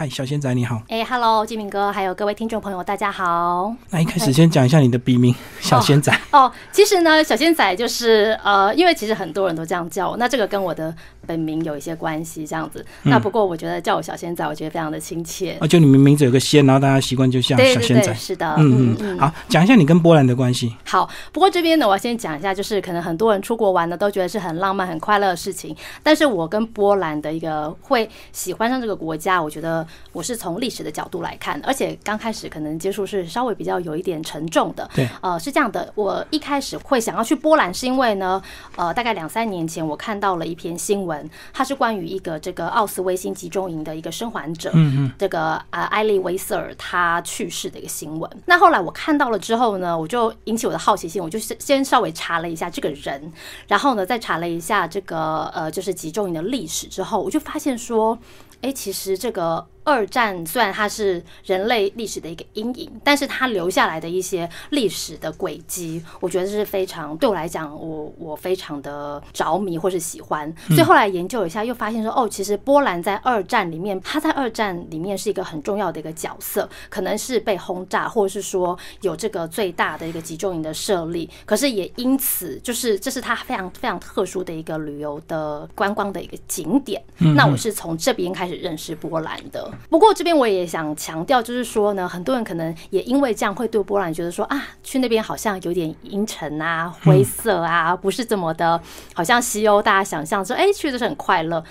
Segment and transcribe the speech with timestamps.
[0.00, 0.80] 嗨，小仙仔你好。
[0.88, 3.70] 哎，Hello，金明哥，还有各位听众朋友，大家好。
[3.90, 6.10] 那一开始先讲一下你的笔名小仙仔。
[6.30, 10.96] 哦，其实呢，小仙仔就是呃，因为其实很多人都这样叫我，那这个跟我的
[11.30, 12.84] 本名有一些关系，这样子。
[13.02, 15.56] 那不过我觉得叫我小仙仔，我觉得非常的亲切。
[15.60, 18.12] 啊，就你们名字有个仙，然后大家习惯就像小仙仔。
[18.14, 19.18] 是的，嗯嗯。
[19.18, 20.74] 好，讲一下你跟波兰的关系。
[20.84, 25.76] 好，不过这边呢，我要先讲一下，就是可能很多人出国玩呢，都觉得是很浪漫、很快乐的事情。
[26.02, 34.88] 但是我跟波兰的一个会喜欢上这个国家，我觉得我是从历历史的角度来看，而且刚开始可能接触是稍微比较有一点沉重的。
[34.94, 38.40] 对，呃，是这样的，我一开始会想要去波兰，是因为呢，
[38.76, 41.19] 呃，大概两三年前我看到了一篇新闻，
[41.52, 48.30] 它是关于一个这个奥斯威辛集中营的一个生还者，嗯嗯，这个啊艾利维瑟尔他去世的一个新闻。
[48.46, 53.32] 那后来我看到了之后呢，我就引起我的好奇心，我就先稍微查了一下这个人，
[53.66, 58.18] 然后呢再查了一下这个呃就是集中营的历史之后，我就发现说，
[58.62, 59.66] 哎，其实这个。
[59.82, 70.52] 二战虽然它是人类历史的一个阴影，但是它留下来的一些历史的轨迹，我觉得是非常对我来讲，我我非常的着迷或是喜欢。
[70.68, 81.28] 所以后来研究一下，又发现说，哦，其实波兰在二战里面，它在二战里面是一个很重要的一个角色，可能是被轰炸，或者是说有这个最大的一个集中营的设立。
[81.46, 87.02] 可是也因此，就是这是它非常非常特殊的一个旅游的观光的一个景点。
[87.16, 89.69] 那我是从这边开始认识波兰的。
[89.88, 98.80] 不过这边我也想强调，就是说呢，很多人可能也因为这样会对波兰觉得说啊，去那边好像有点阴沉啊、灰色啊，不是这么的，
[99.14, 101.62] 好像西欧大家想象说，哎，去的是很快乐。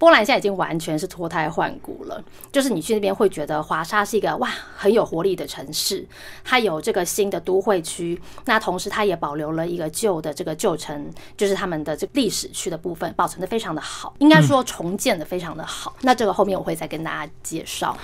[0.00, 6.02] 波兰现在已经完全是脱胎换骨了，就是你去那边会觉得华沙是一个哇很有活力的城市，
[6.42, 15.94] 它有这个新的都会区，那同时它也保留了一个旧的这个旧城，就是他们的这历史区的部分保存的非常的好，应该说重建的非常的好。
[16.00, 17.94] 那这个后面我会再跟大家介绍。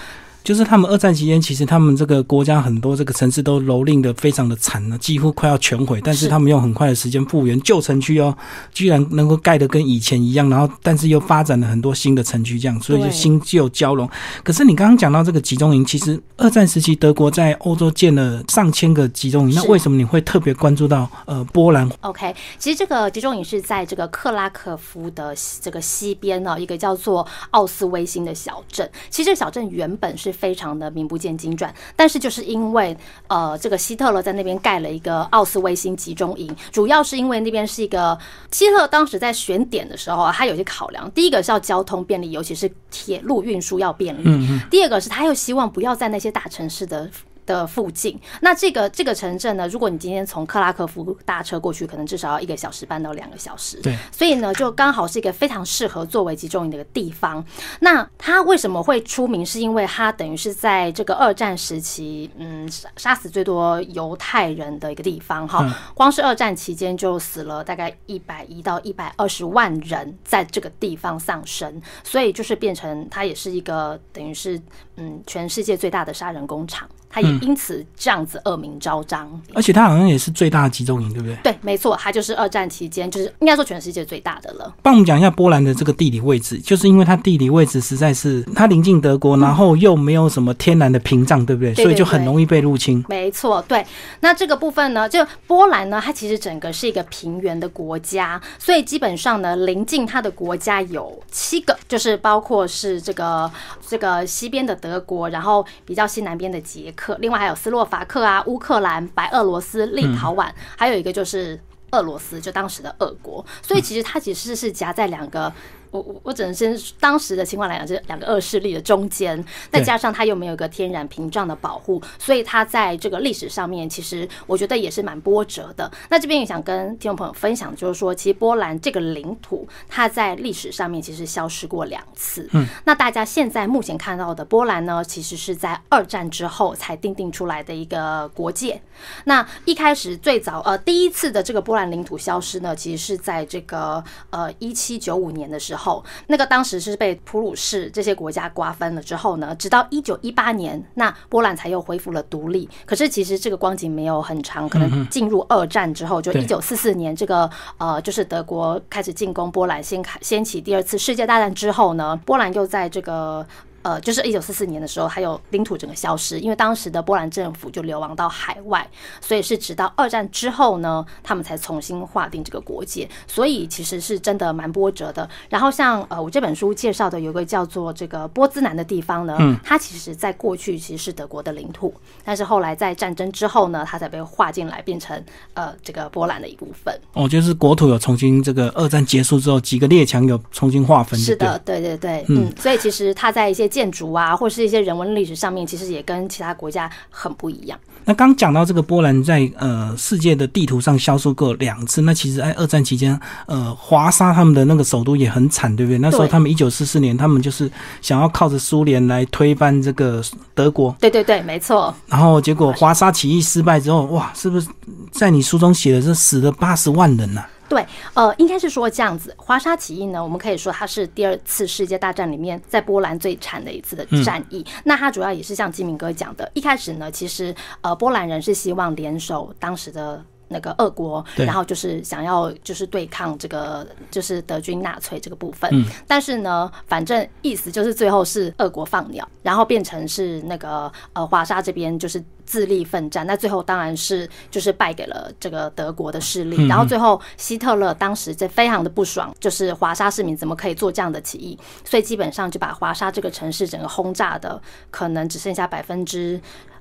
[0.47, 6.01] 就是他们二战期间，其实他们这个国家很多这个城市都蹂躏的非常的惨了，几乎快要全毁。
[6.05, 8.33] 但是他们用很快的时间复原旧城区哦，
[8.73, 14.09] 居然能够盖得跟以前一样，然后但是又发展了很多新的城区，这样所以就新旧交融。
[14.45, 28.89] 可是你刚刚讲到这个集中营，其实二战时期德国在欧洲建了上千个集中营，那为什么你会特别关注到呃波兰？OK，其实这个集中营是在这个克拉科夫的这个西边呢，一个叫做奥斯威辛的小镇。
[29.11, 30.36] 其实这个小镇原本是。
[30.37, 32.97] 非常的名不见经传，但是就是因为
[33.29, 38.17] 呃，这个希特勒在那边盖了一个奥斯威辛集中营，主要是因为那边是一个
[38.51, 47.11] 希特勒当时在选点的时候，他有些考量，第一个是要交通便利，尤其是铁路运输要便利，第二个是他又希望不要在那些大城市的。
[47.47, 49.67] 的附近，那这个这个城镇呢？
[49.69, 53.81] 如果你今天从克拉科夫搭车过去，可能至少要一个小时半到两个小时。
[53.81, 57.43] 对，所以呢，就刚好是一个非常适合作为集中营的一个地方。
[57.81, 59.47] 那它为什么会出名？
[59.47, 65.47] 是因为它等于是在这个二战时期，嗯，杀死最多犹太人的一个地方。
[65.47, 65.65] 哈，
[65.95, 74.61] 光是二战期间就死了大概一百一到一百二十万人在这个地方丧生，所以就是变成它也是一个等于是
[74.97, 76.89] 嗯全世界最大的杀人工厂。
[77.17, 81.35] 他也因此这样子恶名昭彰，而且他好像也是最大的集中营，对不对？
[81.43, 84.75] 对，没错，他就是二战期间，就是应该说全世界最大的了。
[84.83, 91.73] 帮我们讲一下波兰的这个地理位置，就是因为它地理位置实在是它临近德国，然后又没有什么天然的屏障，对不对？
[91.73, 93.03] 所以就很容易被入侵。
[93.09, 93.87] 没错，对。
[94.21, 103.51] 那这个部分呢，就波兰呢，它其实整个是一个平原的国家，所以基本上呢，临近它的国家有七个，就是包括是这个
[103.89, 106.93] 这个西边的德国，然后比较西南边的捷。
[106.97, 111.61] 克，另外还有斯洛伐克啊、乌克兰、白俄罗斯、立陶宛，还有一个就是
[111.93, 113.45] 俄罗斯，就当时的俄国。
[113.63, 115.53] 所以其实它其实是夹在两个。
[115.97, 119.43] 我我我只能先当时的情况来讲，是两个恶势力的中间，
[119.73, 125.91] 再加上它又没有一个天然屏障的保护，所以它在这个历史上面，其实我觉得也是蛮波折的。
[126.11, 132.47] 那这边也想跟听众朋友分享，就是说，其实波兰这个领土，它在历史上面其实消失过两次。
[132.53, 138.81] 嗯，那大家现在目前看到的波兰呢，其实是在二战之后才定定出来的一个国界。
[139.25, 145.86] 那一开始最早呃第一次的这个波兰领土消失呢，其实是在这个呃一七九五年的时候。
[145.87, 152.69] 后，那个当时是被普鲁士这些国家瓜分了之后呢，直到一九一八年，那波兰才又恢复了独立。
[152.85, 157.49] 可是其实这个光景没有很长，可能进入二战之后，就一九四四年，这个
[157.79, 163.47] 呃，就是德国开始进攻波兰，先开掀起第二次世界大战之后呢，波兰又在这个。
[163.87, 168.85] 呃，就是一九四四年的时候，还有领土整个消失，因为当时的波兰政府就流亡到海外，
[169.21, 175.31] 所以是直到二战之后呢，他们才重新划定这个国界，所以其实是真的蛮波折的。
[175.49, 181.95] 然后像呃，我这本书介绍的有个叫做这个波兹南的地方呢，它其实在过去其实是德国的领土，
[182.25, 185.25] 但是后来在战争之后呢，它才被划进来变成
[185.55, 186.93] 呃这个波兰的一部分。
[187.13, 191.17] 哦，就是国土有重新这个二战结束之后，几个列强有重新划分。
[191.21, 197.79] 是的，对对对，嗯，所以其实它在一些建筑啊，或是一些人文历史上面，其实也跟其他国家很不一样。
[198.07, 205.99] 那刚讲到这个波兰在呃世界的地图上销售过两次，那其实在二战期间，呃华沙他们的那个首都也很惨，对不对？
[205.99, 207.71] 那时候他们一九四四年，他们就是
[208.01, 210.23] 想要靠着苏联来推翻这个
[210.55, 210.97] 德国。
[210.99, 211.95] 对对对，没错。
[212.07, 214.67] 然后结果华沙起义失败之后，哇，是不是
[215.11, 217.45] 在你书中写的是死了八十万人呐？
[217.69, 224.65] 对，呃，应该是说这样子，华沙起义呢，我们可以说它是第二次世界大战里面在波兰最惨的一次的战役。
[224.85, 230.25] 那它主要也是像金明哥讲的，一开始呢，其实呃，波兰人是希望联手当时的。
[230.49, 235.71] 那个俄国，然后就是想要就是对抗这个就是德军纳粹这个部分，
[236.07, 254.61] 但是呢，反正意思就是最后是俄国放鸟，然后变成是那个呃华沙这边就是自力奋战，那最后当然是就是败给了这个德国的势力，然后最后希特勒当时就非常的不爽，就是华沙市民怎么可以做这样的起义，所以基本上就把华沙这个城市整个轰炸的
[254.91, 256.41] 可能只剩下百分之。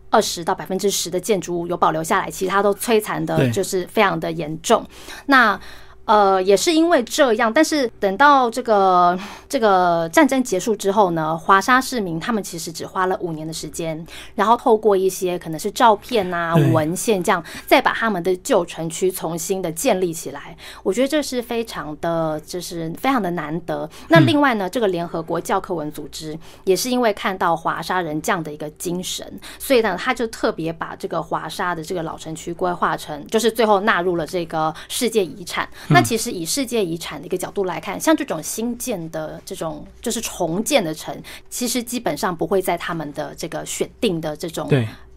[0.10, 4.86] 二十到百分之十的建筑物有保留下来，其他都摧残的，就是非常的严重。
[5.26, 5.60] 那。
[6.06, 9.18] 呃，也是因为这样，但是等到这个
[9.50, 14.06] 这个战争结束之后呢，华沙市民他们其实只花了五年的时间，
[14.36, 20.56] 然后透过一些可能是照片啊、文献这样，再把他们的旧城区重新的建立起来。
[20.84, 23.90] 我觉得这是非常的，就是非常的难得。
[24.10, 35.68] 那另外呢，这个联合国教科文组织也是因为看到华沙人这样的一个精神，所以呢，他就特别把这个华沙的这个老城区规划成，就是最后纳入了这个世界遗产。
[35.96, 41.18] 那其实以世界遗产的一个角度来看，像这种新建的这种就是重建的城，
[41.50, 44.70] 其实基本上不会在他们的这个选定的这种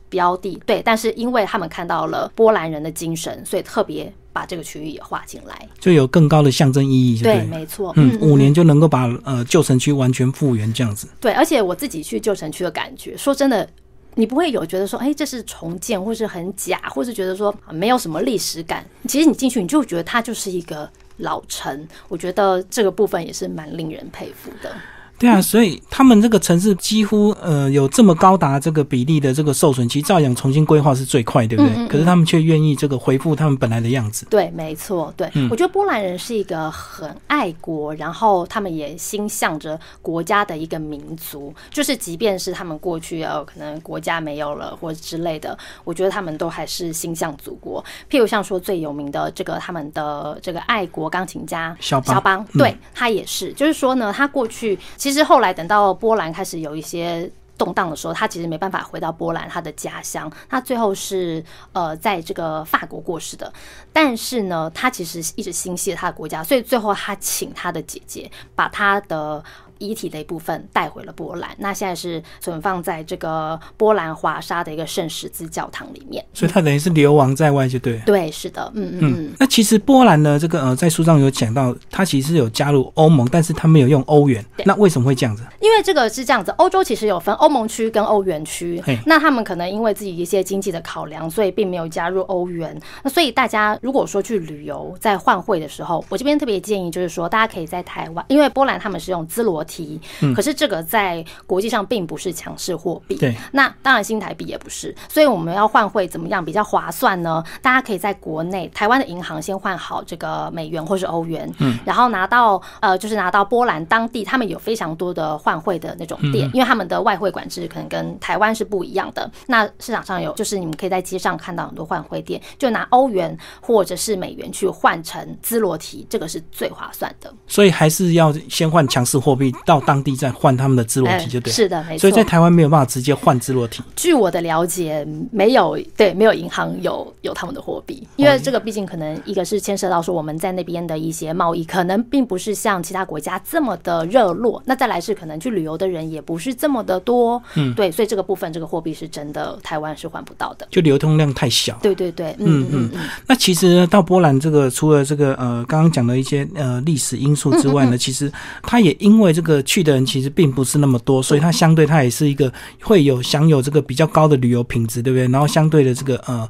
[0.08, 0.62] 标的。
[0.64, 7.20] 对，但是因为他们看到了波兰人的精神，所以特别把这个区域也划进来，就有更高的象征意义。
[7.20, 7.92] 对，没错。
[7.96, 11.08] 嗯，五年就能够把呃旧城区完全复原这样子。
[11.20, 13.68] 对，而且我自己去旧城区的感觉，说真的。
[14.14, 18.84] 你不会有觉得说，哎，这是重建，或是很假，或是觉得说没有什么历史感。
[19.06, 21.86] 其实你进去，你就觉得它就是一个老城。
[22.08, 24.74] 我觉得这个部分也是蛮令人佩服的。
[25.18, 31.88] 对啊，所以他们这个城市几乎呃有这么高达这个比例的这个受损，其实照样重新规划是最快，对不对？
[31.88, 34.26] 可是他们却愿意这个恢复他们本来的样子。
[34.30, 35.28] 对，没错，对。
[35.50, 41.52] 我觉得波兰人是一个很爱国，然后他们也心向着国家的一个民族。
[41.70, 47.84] 就是即便是他们过去呃可能国家没有了或者之类的，我觉得他们都还是心向祖国。
[48.08, 54.78] 譬如像说最有名的这个他们的这个爱国钢琴家肖肖邦，对他也是，就是说呢，他过去。
[54.96, 63.50] 其其实后来等到波兰开始有一些动荡的时候，他其实没办法回到波兰他的家乡，他最后是呃在这个法国过世的。
[63.90, 69.42] 但是呢，他其实一直心系他的国家，所以最后他请他的姐姐把他的。
[69.78, 77.98] 遗体的一部分带回了波兰，那现在是存放在这个波兰华沙的一个圣十字教堂里面，所以他等于是流亡在外，就对。
[78.06, 79.32] 对，是的，嗯嗯嗯。
[79.38, 84.44] 那其实波兰呢，这个呃，在书上有讲到，他其实有加入欧盟，但是他没有用欧元。
[84.64, 85.42] 那为什么会这样子？
[85.60, 92.78] 因为这个是这样子，欧洲其实有分欧盟区跟欧元区，那他们可能因为自己一些经济的考量，所以并没有加入欧元。
[93.02, 99.64] 那所以大家如果说去旅游，在换汇的时候，我这边特别建议就是说，大家可以在台湾，因为波兰他们是用兹罗。
[99.68, 100.00] 提，
[100.34, 103.14] 可是这个在国际上并不是强势货币。
[103.16, 107.44] 对，那当然新台币也不是，所以我们要换汇怎么样比较划算呢？
[107.62, 119.30] 大家可以在国内台湾的银行先换好这个美元或是欧元，嗯，然后拿到呃，就是拿到波兰当地，他们有非常多的换汇的那种店，因为他们的外汇管制可能跟台湾是不一样的。
[119.46, 127.32] 那市场上有，就是你们可以在街上看到很多换汇店，就拿欧元或者是美元去换成兹罗提，这个是最划算的。
[127.46, 129.52] 所以还是要先换强势货币。
[129.64, 132.00] 到当地再换他们的自裸体就对，是的，没错。
[132.00, 133.82] 所以在台湾没有办法直接换自裸体。
[133.96, 144.62] 据我的了解，没有对，没有银行有有他们的货币，因为这个毕竟可能一个是牵涉到说我们在那边的一些贸易，可能并不是像其他国家这么的热络。
[144.64, 151.78] 那再来是可能去旅游的人也不是这么的多，嗯，对，所以这个部分这个货币是真的台湾是换不到的，就流通量太小。
[151.82, 153.00] 对对对，嗯嗯嗯。
[153.26, 159.47] 那其实到波兰这个除了这个呃刚刚讲的一些呃历史因素之外呢， 其实它也因为这个。
[159.48, 162.52] 个去的人其实并不是那么多，所以它相对它也是一个
[162.82, 165.26] 会有享有这个比较高的旅游品质，对不对？
[165.28, 166.48] 然后相对的这个呃。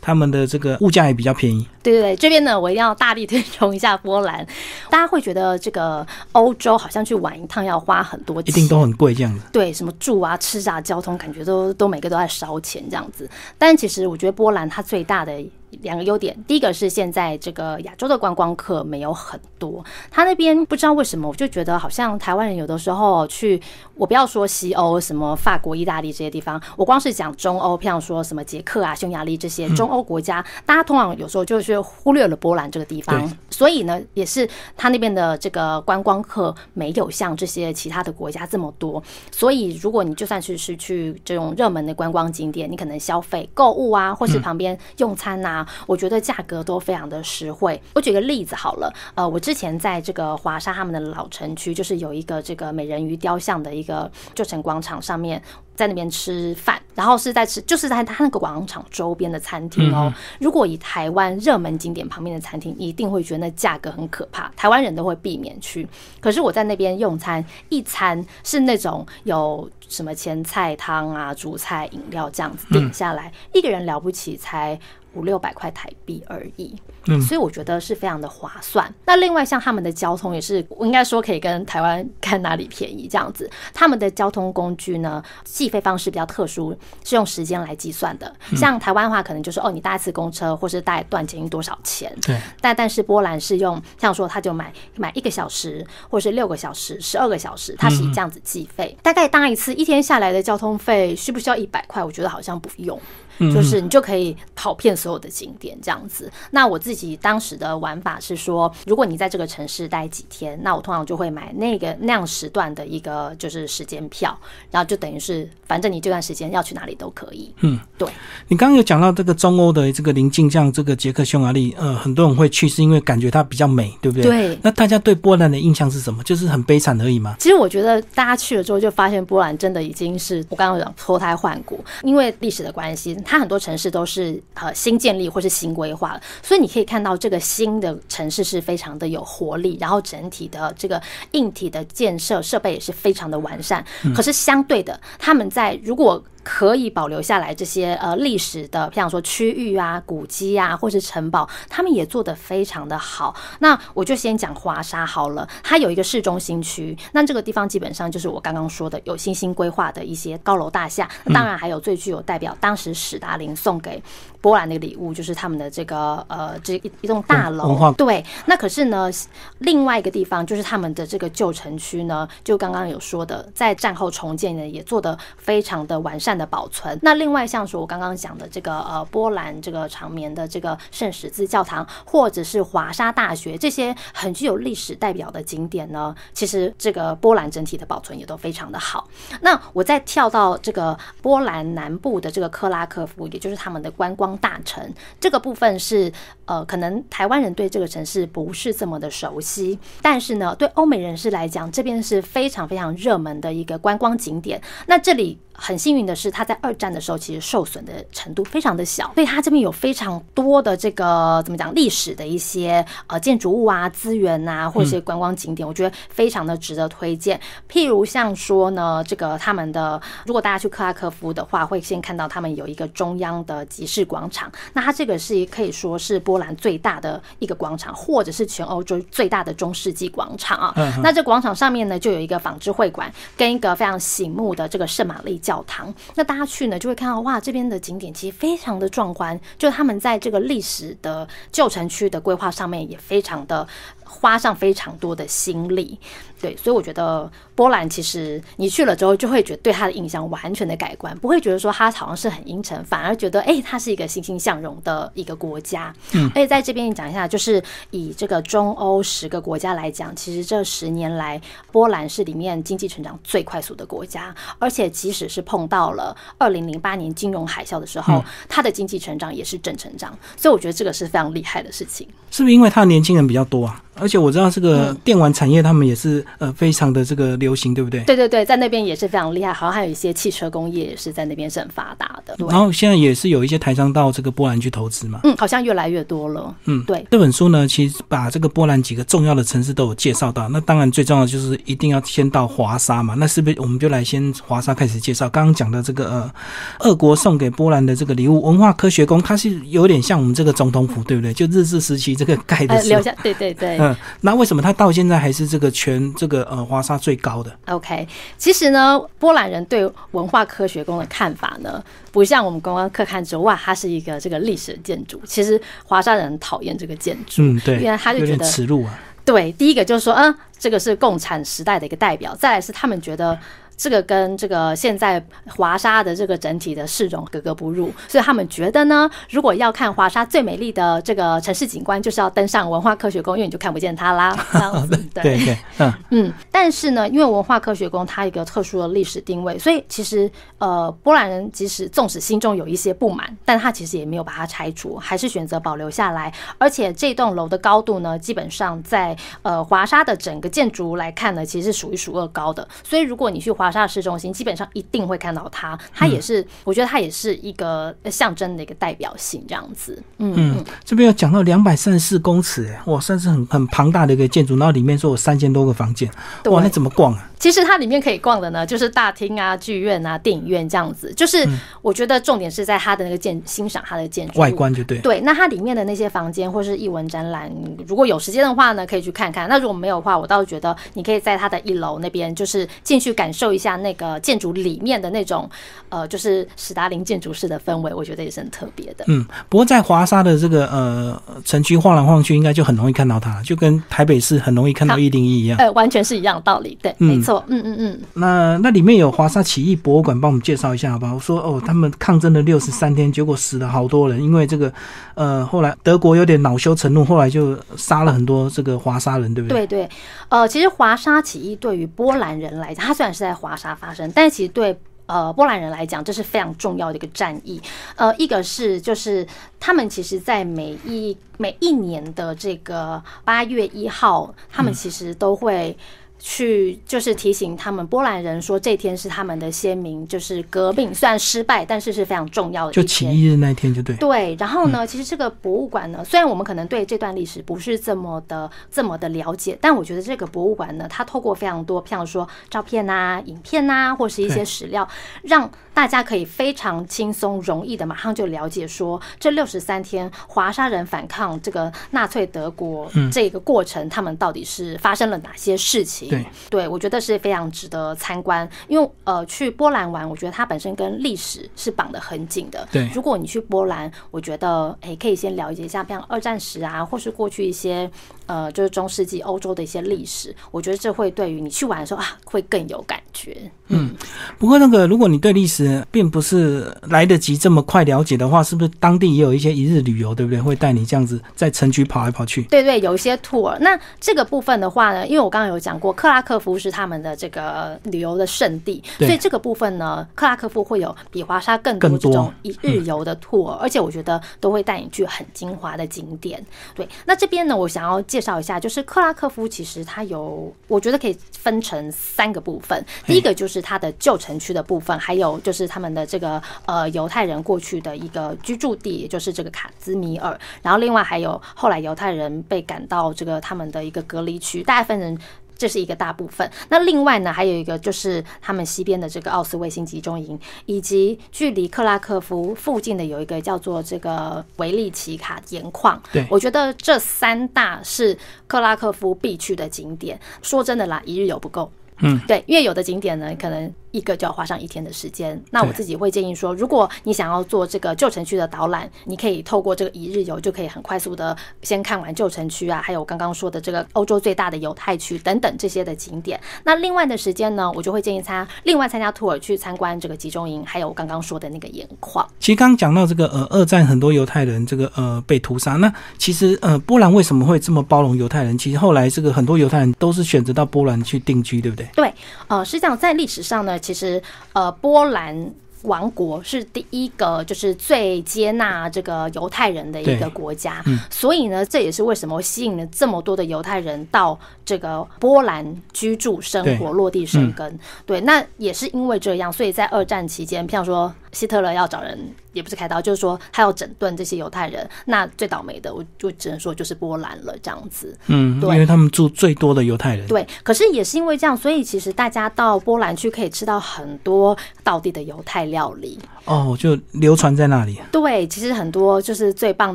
[0.00, 1.66] 他们的这个物价也比较便宜。
[1.82, 4.46] 对对对，这边呢，我一定要大力推崇一下波兰。
[4.88, 9.40] 大家会觉得这个欧洲好像去玩一趟要花很多钱，一定都很贵这样子。
[9.52, 13.28] 对，什么住啊、吃啊、交通，感觉都都每个都在烧钱这样子。
[13.58, 15.44] 但其实我觉得波兰它最大的。
[15.82, 23.60] 两个优点，第一个是现在这个亚洲的观光客没有很多，他那边不知道为什么，我就觉得好像台湾人有的时候去，
[23.94, 45.57] 我不要说西欧，什么法国、意大利这些地方，我光是讲中欧，譬如说什么捷克啊、匈牙利这些中欧国家，大家通常有时候就是忽略了波兰这个地方，所以呢，也是他那边的这个观光客没有像这些其他的国家这么多，所以如果你就算是是去这种热门的观光景点，你可能消费购物啊，或是旁边用餐呐。
[45.86, 47.80] 我觉得价格都非常的实惠。
[47.94, 55.42] 我举个例子好了，呃，我之前在这个华沙他们的老城区，就是有一个这个美人鱼雕像的一个旧城广场上面，
[55.74, 60.12] 在那边吃饭，然后是在吃，就是在他那个广场周边的餐厅哦。
[60.38, 65.88] 如果以台湾热门景点旁边的餐厅，一定会觉得那价格很可怕，台湾人都会避免去。
[66.20, 74.78] 可是我在那边用餐，一餐是那种有什么前菜、汤啊、主菜、饮料这样子点下来，一个人了不起才。
[75.14, 76.76] 五六百块台币而已，
[77.06, 78.94] 嗯，所以我觉得是非常的划算。
[79.06, 83.50] 那另外像他们的交通也是，我应该说可以跟台湾看哪里便宜这样子。
[83.72, 88.32] 他们的交通工具呢，计费方式比较特殊，是用时间来计算的。
[88.54, 92.14] 像台湾的话，可能就是哦，你搭一次公车或是搭一段捷运多少钱？
[92.22, 92.38] 对。
[92.60, 98.96] 但但是波兰是用像说，他就买买一个小时，或是六个小时、十二个小时，他是以这样子计费。
[99.02, 102.02] 大概搭一次一天下来的交通费需不需要一百块？
[102.02, 103.00] 我觉得好像不用。
[103.38, 106.30] 就是你就可以跑遍所有的景点这样子。
[106.50, 114.36] 那我自己当时的玩法是说，如果你在这个城市待几天，那我通常就会买那个那样时段的一个就是时间票，
[114.70, 117.52] 然后就等于是反正你这段时间要去哪里都可以。
[117.60, 118.08] 嗯，对。
[118.48, 124.30] 你刚刚有讲到这个中欧的这个邻近，像这个捷克、匈牙利，呃，很多人会去是因为感觉它比较美，对不对？
[124.30, 124.58] 对。
[124.62, 126.22] 那大家对波兰的印象是什么？
[126.24, 127.36] 就是很悲惨而已吗？
[127.38, 133.16] 其实我觉得大家去了之后就发现，波兰真的已经是我刚刚讲脱胎换骨，因为历史的关系。
[133.30, 141.00] 它很多城市都是呃新建立或是新规划，所以你可以看到这个新的城市是非常的有活力，然后整体的这个
[141.32, 143.84] 硬体的建设设备也是非常的完善。
[144.14, 153.34] 可是相对的，他们在如果可以保留下来这些呃历史的，像说区域啊、古迹啊，或是城堡，他们也做得非常的好。
[153.58, 164.02] 那我就先讲华沙好了，它有一个市中心区，那这个地方基本上就是我刚刚说的有新兴规划的一些高楼大厦，当然还有最具有代表当时史达林送给。
[164.40, 167.92] 波兰的礼物就是他们的这个呃，这一一栋大楼。
[167.94, 169.10] 对，那可是呢，
[169.58, 176.96] 另外一个地方就是他们的这个旧城区呢，就刚刚有说的，在战后重建呢，也做的非常的完善的保存。
[177.02, 189.08] 那另外像是我刚刚讲的这个呃，波兰这个长眠的这个圣十字教堂，或者是华沙大学这些很具有历史代表的景点呢，其实这个波兰整体的保存也都非常的好。
[189.40, 194.27] 那我再跳到这个波兰南部的这个克拉科夫，也就是他们的观光。
[194.36, 196.12] 大城这个部分是
[196.44, 204.60] 呃，可能台湾人对这个城市不是这么的熟悉，但是呢，对欧美人士来讲，这边是非常非常热门的一个观光景点。
[204.86, 205.38] 那这里。
[205.60, 217.38] 很幸运的是，它在二战的时候其实受损的程度非常的小，所以它这边有非常多的这个怎么讲历史的一些呃建筑物啊、资源啊，或者是观光景点，我觉得非常的值得推荐。
[217.68, 230.74] 譬如像说呢，这个他们的如果大家去克拉科夫的话，会先看到他们有一个中央的集市广场，那它这个是可以说是波兰最大的一个广场，或者是全欧洲最大的中世纪广场啊。
[231.02, 235.36] 那这广场上面呢，就有一个纺织会馆，跟一个非常醒目的这个圣玛丽。
[235.48, 243.66] 教堂，那大家去呢就会看到哇，这边的景点其实非常的壮观，就他们在这个历史的旧城区的规划上面也非常的
[244.08, 245.98] 花上非常多的心力。
[246.40, 255.92] 对，所以我觉得波兰其实你去了之后，就会觉得对他的印象完全的改观，不会觉得说他好像是很阴沉，反而觉得哎，他是一个欣欣向荣的一个国家。
[256.12, 257.60] 嗯，而且在这边讲一下，就是
[257.90, 261.40] 以这个中欧十个国家来讲，其实这十年来，
[261.72, 272.06] 波兰是里面经济成长最快速的国家，而且即使是碰到了二零零八年金融海啸的时候，它的经济成长也是正成长，所以我觉得这个是非常厉害的事情。
[272.30, 273.82] 是不是因为他的年轻人比较多啊？
[274.00, 276.24] 而且我知道这个电玩产业，他们也是。
[276.38, 278.00] 呃，非常的这个流行，对不对？
[278.04, 282.36] 对对对，在那边也是非常厉害，好像还有一些汽车工业也是在那边是很发达的。
[282.36, 285.20] 对然后现在也是有一些台商到这个波兰去投资嘛。
[285.24, 286.54] 嗯，好像越来越多了。
[286.66, 287.04] 嗯，对。
[287.10, 290.48] 这本书呢，其实把这个波兰几个重要的城市都有介绍到。
[290.48, 293.14] 那当然最重要的就是一定要先到华沙嘛。
[293.14, 295.28] 那是不是我们就来先华沙开始介绍？
[295.28, 296.32] 刚刚讲的这个呃，
[296.80, 301.32] 俄国送给波兰的这个礼物——文化科学宫，它是有点像我们这个总统府，对不对？
[301.32, 303.00] 就日治时期这个盖的呃，时候。
[303.00, 303.78] 留下，对对对。
[303.90, 315.20] 嗯， 那为什么他到现在还是这个全这个呃华沙最高的？OK，其实呢，波兰人对文化科学宫的看法呢，不像我们观光客看之哇，它是一个这个历史的建筑。
[315.26, 318.98] 其实华沙人讨厌这个建筑，嗯，对，因为他就觉得耻辱啊。
[319.24, 323.38] 对，第一个就是说，嗯，这个是共产时代的一个代表；再来是他们觉得
[323.78, 334.36] 这个跟这个现在华沙的这个整体的市容格格不入，所以他们觉得呢，如果要看华沙最美丽的这个城市景观，就是要登上文化科学宫，因为你就看不见它啦。
[334.52, 346.32] 这样子，对对对，嗯嗯，但是呢，因为文化科学宫它一个特殊的历史定位，所以其实呃，波兰人即使纵使心中有一些不满，但他其实也没有把它拆除，还是选择保留下来。
[346.58, 352.66] 而且这栋楼的高度呢，基本上在呃华沙的整个建筑来看呢，其实是数一数二高的。
[352.82, 355.78] 所以如果你去华沙市中心，基本上一定会看到它。
[355.94, 360.02] 它也是，我觉得它也是一个象征的一个代表性，这样子。
[360.18, 366.10] 嗯嗯，这边有讲到两百三十四公尺，哎，哇，算是很很庞大的一个建筑，然后里面说有三千多个房间，
[366.44, 367.30] 哇，那怎么逛啊？
[367.38, 371.12] 其实它里面可以逛的呢，就是大厅啊、剧院啊、电影院这样子。
[371.14, 371.46] 就是
[371.82, 374.98] 我觉得重点是在它的那个建欣赏它的建筑外观就对。
[374.98, 377.48] 对，那它里面的那些房间或是艺文展览，
[377.86, 379.48] 如果有时间的话呢，可以去看看。
[379.48, 385.48] 那如果没有的话，我倒是觉得你可以在它的一楼那边，就是进去感受一下那个建筑里面的那种，
[385.88, 389.04] 呃，就是史达林建筑式的氛围，我觉得也是很特别的。
[389.08, 395.58] 嗯，不过在华沙的这个呃城区晃来晃去，应该就很容易看到它，就跟台北市很容易看到一零一一样。
[395.58, 396.78] 呃，完全是一样的道理。
[396.80, 397.44] 对，没错。
[397.48, 398.00] 嗯嗯嗯。
[398.14, 401.14] 那那里面有华沙起义博物馆，帮我们介绍一下好不好？
[401.14, 404.72] 我说哦，他们抗争了六十三天，结果死了好多人，因为这个
[405.14, 409.66] 呃后来德国有点恼羞成怒，后来就杀了很多这个华沙人，对不对？
[409.66, 409.88] 对对，
[410.28, 414.78] 呃，其实华沙起义对于波兰人来讲，他虽然是在华沙发生，但是其实对。
[415.10, 417.58] 呃，波兰人来讲，这是非常重要的一个战役。
[417.96, 419.26] 呃，一个是就是
[419.58, 425.74] 他们其实，在每一每一年的这个八月一号，他们其实都会。
[426.18, 432.72] 去就是提醒他们波兰人说，这天是他们的先民，就是革命虽然失败，但是是非常重要的。
[432.72, 433.94] 就起义日那一天就对。
[433.96, 444.86] 对，然后呢，其实这个博物馆呢，虽然我们可能对这段历史不是这么的这么的了解，但我觉得这个博物馆呢，它透过非常多，譬如说照片啊、影片啊，或是一些史料，
[445.22, 456.08] 让大家可以非常轻松、容易的马上就了解说，这六十三天华沙人反抗这个纳粹德国这个过程，他们到底是发生了哪些事情？
[456.08, 462.66] 对，对我觉得是非常值得参观，因为呃，去波兰玩，我觉得它本身跟历史是绑得很紧的。
[462.72, 467.88] 对，如果你去波兰，我觉得诶可以先了解一下，像二战时啊，或是过去一些
[468.26, 473.48] 呃，就是中世纪欧洲的一些历史，我觉得这会对于你去玩的时候啊，会更有感觉。
[473.68, 473.94] 嗯，
[474.38, 480.40] 不过那个，如果你对历史并不是来得及这么快了解的话，是不是当地也有一些一日旅游，对不对？
[480.40, 482.42] 会带你这样子在城区跑来跑去？
[482.44, 483.56] 对对，有一些 tour。
[483.60, 496.44] 那这个部分的话呢，因为我刚刚有讲过，克拉科夫是他们的这个旅游的圣地，所以这个部分呢，克拉科夫会有比华沙更多这种一日游的 tour，、而且我觉得都会带你去很精华的景点。
[496.74, 502.84] 对，那这边呢，我想要介绍一下，就是克拉科夫其实它有，我觉得可以分成三个部分。
[503.06, 510.38] 第一个就是它的旧城区的部分，还有就是他们的这个呃犹太人过去的一个居住地，也就是这个卡兹米尔。
[510.62, 515.18] 然后另外还有后来犹太人被赶到这个他们的一个隔离区，大部分人。
[515.58, 516.48] 这是一个大部分。
[516.68, 526.00] 那另外呢，还有一个就是他们西边的这个奥斯卫星集中营，以及距离克拉科夫附近的有一个叫做这个维利奇卡盐矿。
[526.12, 528.16] 对，我觉得这三大是
[528.46, 530.16] 克拉科夫必去的景点。
[530.42, 531.68] 说真的啦，一日游不够。
[532.02, 535.40] 嗯，对，因为有的景点呢，可能一个就要花上一天的时间。
[535.50, 546.40] 那我自己会建议说，如果你想要做这个旧城区的导览，你可以透过这个一日游，就可以很快速的先看完旧城区啊，还有刚刚说的这个欧洲最大的犹太区等等这些的景点。
[546.64, 552.28] 那另外的时间呢，我就会建议他另外参加 tour 去参观这个集中营，还有刚刚说的那个盐矿。
[552.40, 558.56] 其实刚刚讲到这个呃，二战很多犹太人这个呃被屠杀，那其实呃波兰为什么会这么包容犹太人？
[558.58, 561.88] 其实后来这个很多犹太人都是选择到波兰去定居，对不对？
[561.94, 562.12] 对，
[562.48, 565.50] 呃，实际上在历史上呢，其实呃，波兰
[565.82, 577.78] 王国是第一个就是最接纳这个犹太人的一个国家，所以呢，这也是为什么吸引了这么多的犹太人到这个波兰居住、生活、落地生根。
[578.04, 582.18] 对，那也是因为这样，所以在二战期间，譬如说希特勒要找人，
[582.52, 584.84] 也不是开刀，就是说他要整顿这些犹太人。
[585.04, 588.18] 那最倒霉的，我就只能说就是波兰了，这样子。
[588.26, 590.26] 嗯，对因为他们住最多的犹太人。
[590.26, 596.18] 对，可是也是因为这样，所以其实大家到波兰去可以吃到很多道地的犹太料理。
[596.44, 598.00] 哦，就流传在那里。
[598.10, 599.94] 对，其实很多就是最棒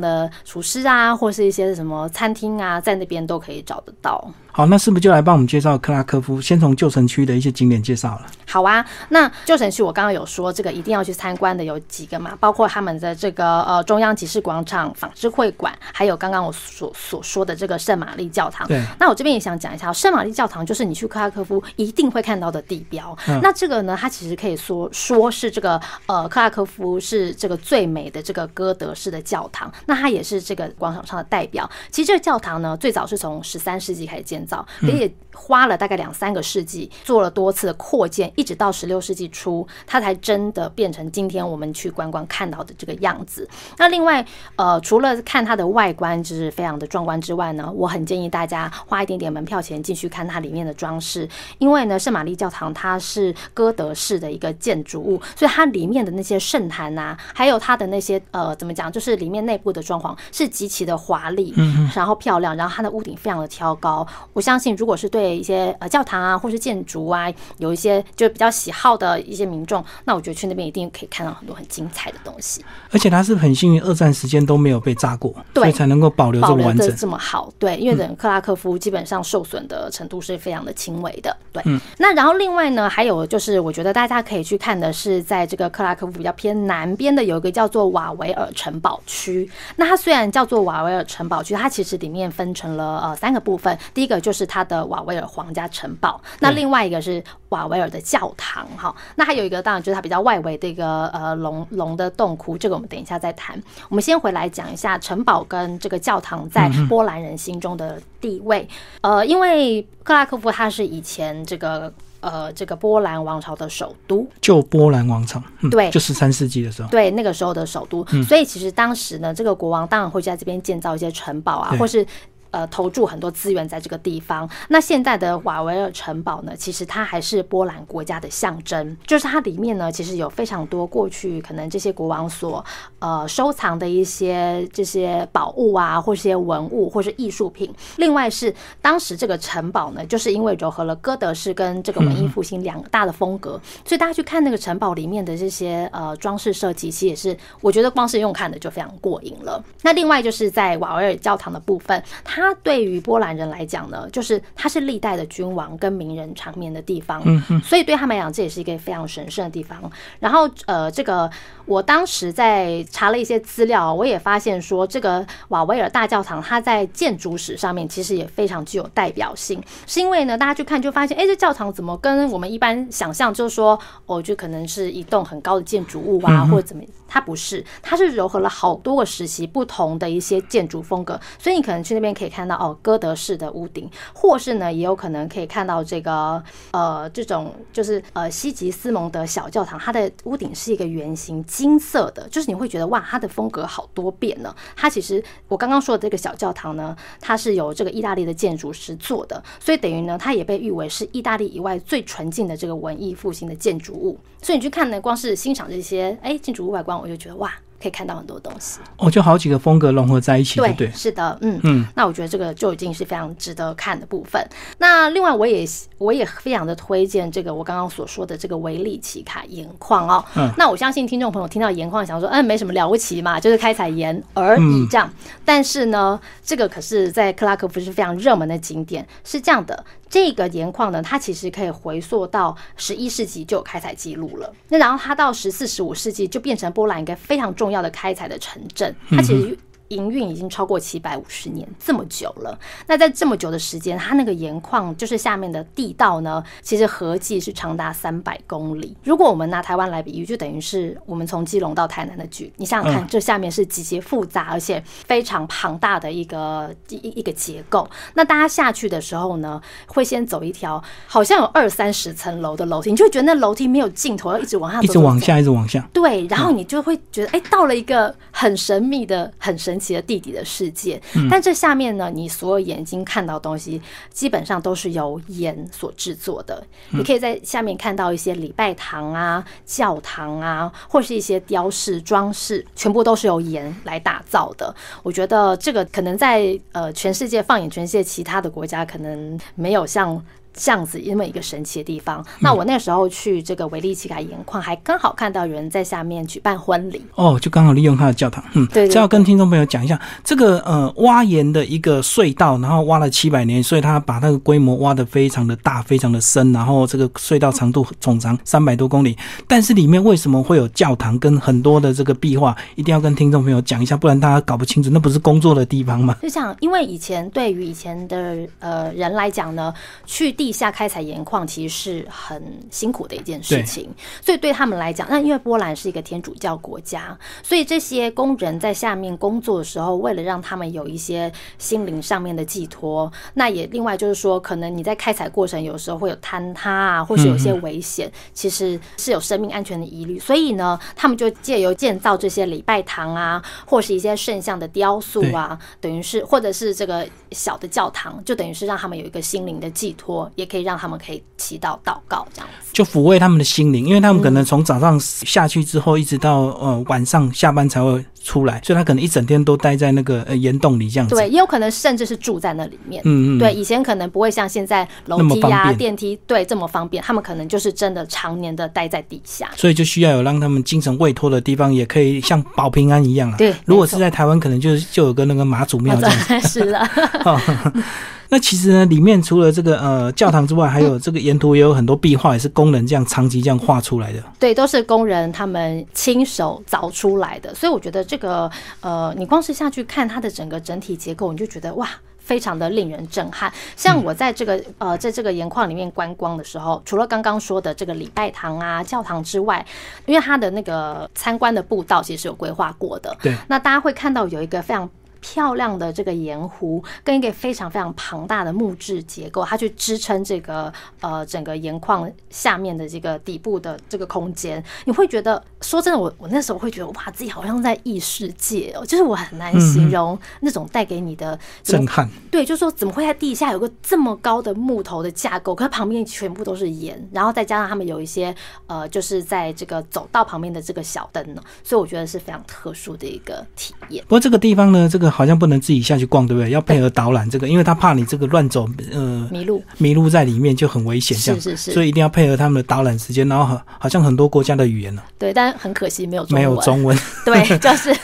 [0.00, 4.32] 的厨师啊，或是一些什么餐厅啊，在那边都可以找得到。
[4.56, 6.40] 好，那是不是就来帮我们介绍克拉科夫？
[6.40, 8.26] 先从旧城区的一些景点介绍了。
[8.46, 18.64] 好啊，那旧城区我刚刚有说这个一定要去参观的有几个嘛，包括他们的这个呃中央集市广场、纺织会馆，还有刚刚我所所说的这个圣玛丽教堂。
[18.68, 23.16] 对，那我这边也想讲一下，圣玛丽教堂就是你去克拉科夫一定会看到的地标。
[23.42, 31.68] 那这个呢，它其实可以说说是这个呃克拉科夫是这个最美的这个哥德式的教堂，那它也是这个广场上的代表。
[31.90, 43.48] 其实这个教堂呢，最早是从十三世纪开始建造，也花了大概两三个世纪，做了多次的扩建，一直到十六世纪初，它才真的变成今天我们去观光看到的这个样子。
[43.76, 44.24] 那另外，
[44.56, 64.06] 呃，除了看它的外观就是非常的壮观之外呢，我很建议大家花一点点门票钱进去看它里面的装饰，因为呢，圣玛丽教堂它是哥德式的一个建筑物，所以它里面的那些圣坛啊，还有它的那些呃，怎么讲，就是里面内部的装潢是极其的华丽，嗯，然后漂亮，然后它的屋顶非常的挑高。
[64.32, 72.64] 我相信，如果是对一些呃教堂啊或是建筑啊有一些就比较喜好的一些民众，那我觉得去那边一定可以看到很多很精彩的东西。
[72.90, 76.94] 而且它是很幸运，二战时间都没有被炸过，对所以才能够保留这么完整。
[76.96, 81.62] 这么好，对，因为整个克拉科夫基本上受损的程度是非常的轻微的，对。
[81.98, 89.48] 那然后另外呢，还有就是我觉得大家可以去看的是，在这个克拉科夫比较偏南边的有一个叫做瓦维尔城堡区。
[89.76, 98.94] 那它虽然叫做瓦维尔城堡区，它其实里面分成了呃三个部分，第一个就是它的瓦维尔皇家城堡，那另外一个是瓦维尔的教堂，哈。
[99.16, 103.60] 那还有一个当然就是它比较外围的一个呃龙龙的洞窟，这个我们等一下再谈。
[103.88, 108.68] 我们先回来讲一下城堡跟这个教堂在波兰人心中的地位。
[109.00, 122.06] 呃，因为克拉科夫它是以前这个呃这个波兰王朝的首都，就波兰王朝，嗯、对就十三世纪的时候，对那个时候的首都，所以其实当时呢，这个国王当然会在这边建造一些城堡啊，或是。
[122.54, 124.48] 呃，投注很多资源在这个地方。
[124.68, 132.64] 那现在的瓦维尔城堡呢，其实它还是波兰国家的象征，就是它里面呢，其实有非常多过去可能这些国王所
[133.00, 137.74] 呃收藏的一些这些宝物啊，或是一些文物，或是艺术品。
[137.96, 149.60] 另外是当时这个城堡呢，就是因为糅合了哥德式跟这个文艺复兴两大的风格，所以大家去看那个城堡里面的这些呃装饰设计，其实也是我觉得光是用看的就非常过瘾了。
[149.82, 157.22] 那另外就是在瓦维尔教堂的部分，它对于波兰人来讲呢，就是它是历代的君王跟名人长眠的地方，
[157.62, 159.80] 所以对他们来讲，这也是一个非常神圣的地方。
[160.18, 161.30] 然后呃，这个
[161.64, 176.82] 我当时在查了一些资料，我也发现说，这个瓦维尔大教堂它在建筑史上面其实也非常具有代表性，是因为呢，大家去看就发现，哎，这教堂怎么跟我们一般想象就是说，哦，就可能是一栋很高的建筑物啊，或者怎么。
[177.06, 186.42] 它不是，它是糅合了好多个时期不同的一些建筑风格，所以你可能去那边可以看到哦，哥德式的屋顶，或是呢，也有可能可以看到这个
[186.72, 194.54] 呃这种就是呃西吉斯蒙德小教堂，它的屋顶是一个圆形金色的，就是你会觉得哇，它的风格好多变呢。
[194.74, 204.18] 它其实我刚刚说的这个小教堂呢，它是由这个意大利的建筑师做的，所以等于呢，它也被誉为是意大利以外最纯净的这个文艺复兴的建筑物。
[204.42, 207.52] 所以你去看呢，光是欣赏这些哎建筑物外观，我就觉得哇。
[207.84, 210.90] 可以看到很多东西，哦，就好几个风格融合在一起，对对？
[210.92, 211.86] 是的，嗯嗯。
[211.94, 214.42] 那我觉得这个就已经是非常值得看的部分。
[214.78, 215.66] 那另外，我也
[215.98, 220.24] 我也非常的推荐这个我刚刚所说的这个维利奇卡盐矿哦。
[220.34, 220.50] 嗯。
[220.56, 225.12] 那我相信听众朋友听到盐矿，想说，嗯，没什么了不起嘛，就是开采盐而已这样。
[225.44, 229.84] 但是呢，这个可是在克拉科夫是非常热门的景点，是这样的。
[230.14, 234.54] 这个盐矿呢，它其实可以回溯到十一世纪就有开采记录了。
[234.68, 238.94] 那然后它到十四、十五世纪就变成波兰一个非常重要的开采的城镇。
[239.10, 242.58] 它其实营运已经超过七百五十年这么久了。
[242.86, 248.96] 那在这么久的时间，它那个盐矿就是下面的地道呢，其实合计是长达三百公里。
[249.04, 252.52] 如果我们拿台湾来比喻，就等于是我们从基隆到台南的距离。
[252.56, 257.88] 你想想看，这下面是极其复杂而且非常庞大的一个一一个结构。
[258.14, 265.88] 那大家下去的时候呢，会先走一条好像有二三十层楼的楼梯，你就会觉得那楼梯没有尽头，要一直往下走，一直往下，一直往下。
[265.92, 271.00] 对，然后你就会觉得，哎，到了一个很神秘的、很神奇奇的地底的世界。
[271.30, 276.66] 但这下面呢，你所有眼睛看到的东西，基本上都是由盐所制作的。
[276.90, 284.74] 你可以在下面看到一些礼拜堂啊、教堂啊，或是一些雕饰装饰，全部都是由盐来打造的。
[285.02, 290.24] 我觉得这个可能在呃全世界放眼全世界其他的国家，可能没有像。
[290.54, 297.04] 这样子因为一个神奇的地方，那我那时候去这个维利奇卡盐矿，还刚好看到有人在下面举办婚礼。
[297.14, 298.42] 哦，就刚好利用他的教堂。
[298.54, 298.88] 嗯，对。
[298.88, 309.16] 这要跟听众朋友讲一下，这个呃挖盐的一个隧道，然后挖了七百年，所以他把那个规模挖的非常的大，非常的深，然后这个隧道长度总长三百多公里。
[309.48, 312.56] 但是里面为什么会有教堂跟很多的这个壁画？
[312.76, 316.16] 一定要跟听众朋友讲一下，不然大家搞不清楚，那不是工作的地方吗？
[316.22, 319.72] 就像因为以前对于以前的呃人来讲呢，
[320.06, 323.88] 去地下开采盐矿其实是很辛苦的一件事情，
[324.20, 350.74] 所以对他们来讲，那因为波兰是一个天主教国家，所以这些工人在下面工作的时候，为了让他们有一些心灵上面的寄托，那也另外就是说，可能你在开采过程有时候会有坍塌啊，或是有些危险，其实是有生命安全的疑虑，所以呢，他们就借由建造这些礼拜堂啊，或是一些圣像的雕塑啊，等于是或者是这个小的教堂，就等于是让他们有一个心灵的寄托，也可以让。
[350.74, 361.14] 他们可以祈祷、祷告这样子，就抚慰他们的心灵，因为他们可能从早上下去之后，一直到呃晚上下班才会出来，所以他可能一整天都待在那个呃岩洞里这样子。
[361.14, 363.02] 对，也有可能甚至是住在那里面。
[363.04, 363.38] 嗯嗯。
[363.38, 369.50] 对，以前可能不会像现在楼梯呀、电梯对这么方便，他们可能就是真的常年的待在底下。
[369.54, 373.36] 所以就需要有让他们精神慰托的地方，也可以像保平安一样啊。
[373.36, 376.40] 对，如果是在台湾，可能就就有个那个妈祖庙这样子。
[376.48, 376.88] 是的。
[378.30, 384.18] 那其实呢，里面除了这个呃教堂之外，还有这个沿途也有很多壁画，也是工人这样长期这样画出来的。
[384.40, 387.54] 对，都是工人他们亲手凿出来的。
[387.54, 388.50] 所以我觉得这个
[388.80, 393.52] 呃，你光是下去看它的整个整体结构，你就觉得哇，非常的令人震撼。
[393.76, 399.64] 像我在这个呃，在这个盐矿里面观光的时候，除了刚刚说的这个礼拜堂啊、教堂之外，
[400.06, 403.16] 因为它的那个参观的步道其实有规划过的。
[403.22, 404.88] 对，那大家会看到有一个非常。
[405.24, 422.06] 漂亮的这个盐湖跟一个非常非常庞大的木质结构，它去支撑这个呃整个盐矿下面的这个底部的这个空间，你会觉得说真的，我我那时候会觉得哇，自己好像在异世界哦，就是我很难形容那种带给你的震撼。
[422.30, 428.34] 对，就是说怎么会在地下有个这么高的木头的架构，可是旁边全部都是盐，然后再加上他们有一些
[428.66, 434.04] 呃，就是在这个走道旁边的这个小灯呢，所以我觉得是非常特殊的一个体验。
[434.04, 435.13] 不过这个地方呢，这个。
[435.14, 436.50] 好像不能自己下去逛，对不对？
[436.50, 441.40] 要配合导览这个，因为他怕你这个乱走，呃，迷路，迷路在里面就很危险，这样。
[441.40, 443.28] 是是是，所以一定要配合他们的导览时间。
[443.28, 447.94] 然后好，好像很多国家的语言呢，对，但很可惜没有没有中文， 对，就是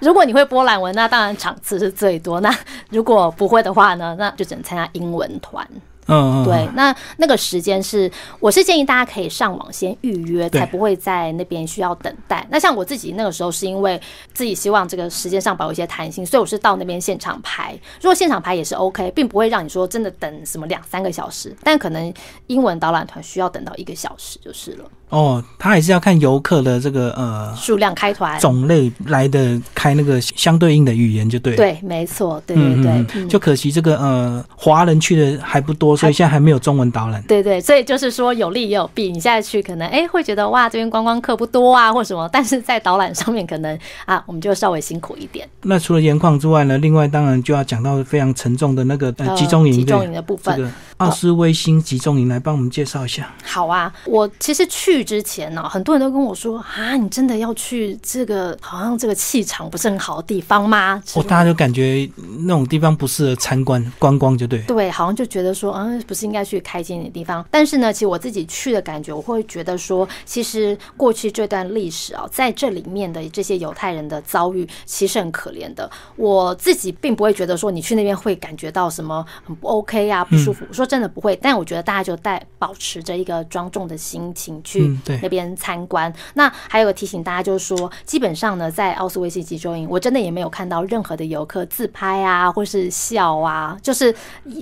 [0.00, 2.52] 如果你会波兰文，那当然场次是最多；那
[2.90, 5.64] 如果不会的话呢，那就只能参加英文团。
[6.08, 12.46] 嗯，对，那那个时间是，我是建议大家可以上网先预约，才不会在那边需要等待。
[12.50, 14.00] 那像我自己那个时候是因为
[14.32, 17.72] 自己希望这个时间上保有一些弹性，所以我是到那边现场排。
[18.00, 22.12] 如果现场排也是 OK，并不会让你说真的等什么两三个小时，但可能
[22.46, 24.84] 英文导览团需要等到一个小时就是了。
[25.08, 31.54] 哦，他还是要看游客的这个呃数量开团种类来的开那个相对应的语言就对。
[31.54, 33.26] 对，没错，对对对。
[33.28, 37.22] 就可惜这个呃华人去的还不多，所以现在还没有中文导览。
[37.26, 39.10] 对对，所以就是说有利也有弊。
[39.10, 45.48] 你现在去可能哎会觉得哇这边观光客不多啊或什么，但是在导览上面可能啊我们就稍微辛苦一点。
[45.62, 50.56] 那除了盐矿之外呢，另外当然就要讲到非常沉重的那个呃集中营集中营的部分。
[50.56, 53.34] 这个奥斯威辛集中营来帮我们介绍一下。
[53.44, 55.06] 好啊，我其实去。
[55.06, 61.00] 之前呢，很多人都跟我说啊，你真的要去这个好像这个气场不是很好的地方吗？
[61.14, 64.60] 哦，大家就感觉那种地方不适合参观观光，就对。
[64.62, 67.44] 对，好像就觉得说，嗯，不是应该去开心的地方。
[67.50, 75.88] 但是呢，其实我自己去的感觉，我会觉得说，其实过去这段历史啊，在这里面的这些犹太人的遭遇，其实很可怜的。
[76.16, 80.64] 我自己并不会觉得说，你去那边会感觉到什么很不 OK 啊，不舒服。
[80.72, 84.96] 说真的不会，但我觉得大家就带保持着一个庄重的心情去。
[85.22, 94.14] 那边参观，那还有个提醒大家，就是说，基本上呢，在奥斯威辛集中营，我真的也没有看到任何的游客自拍啊，或是笑啊，就是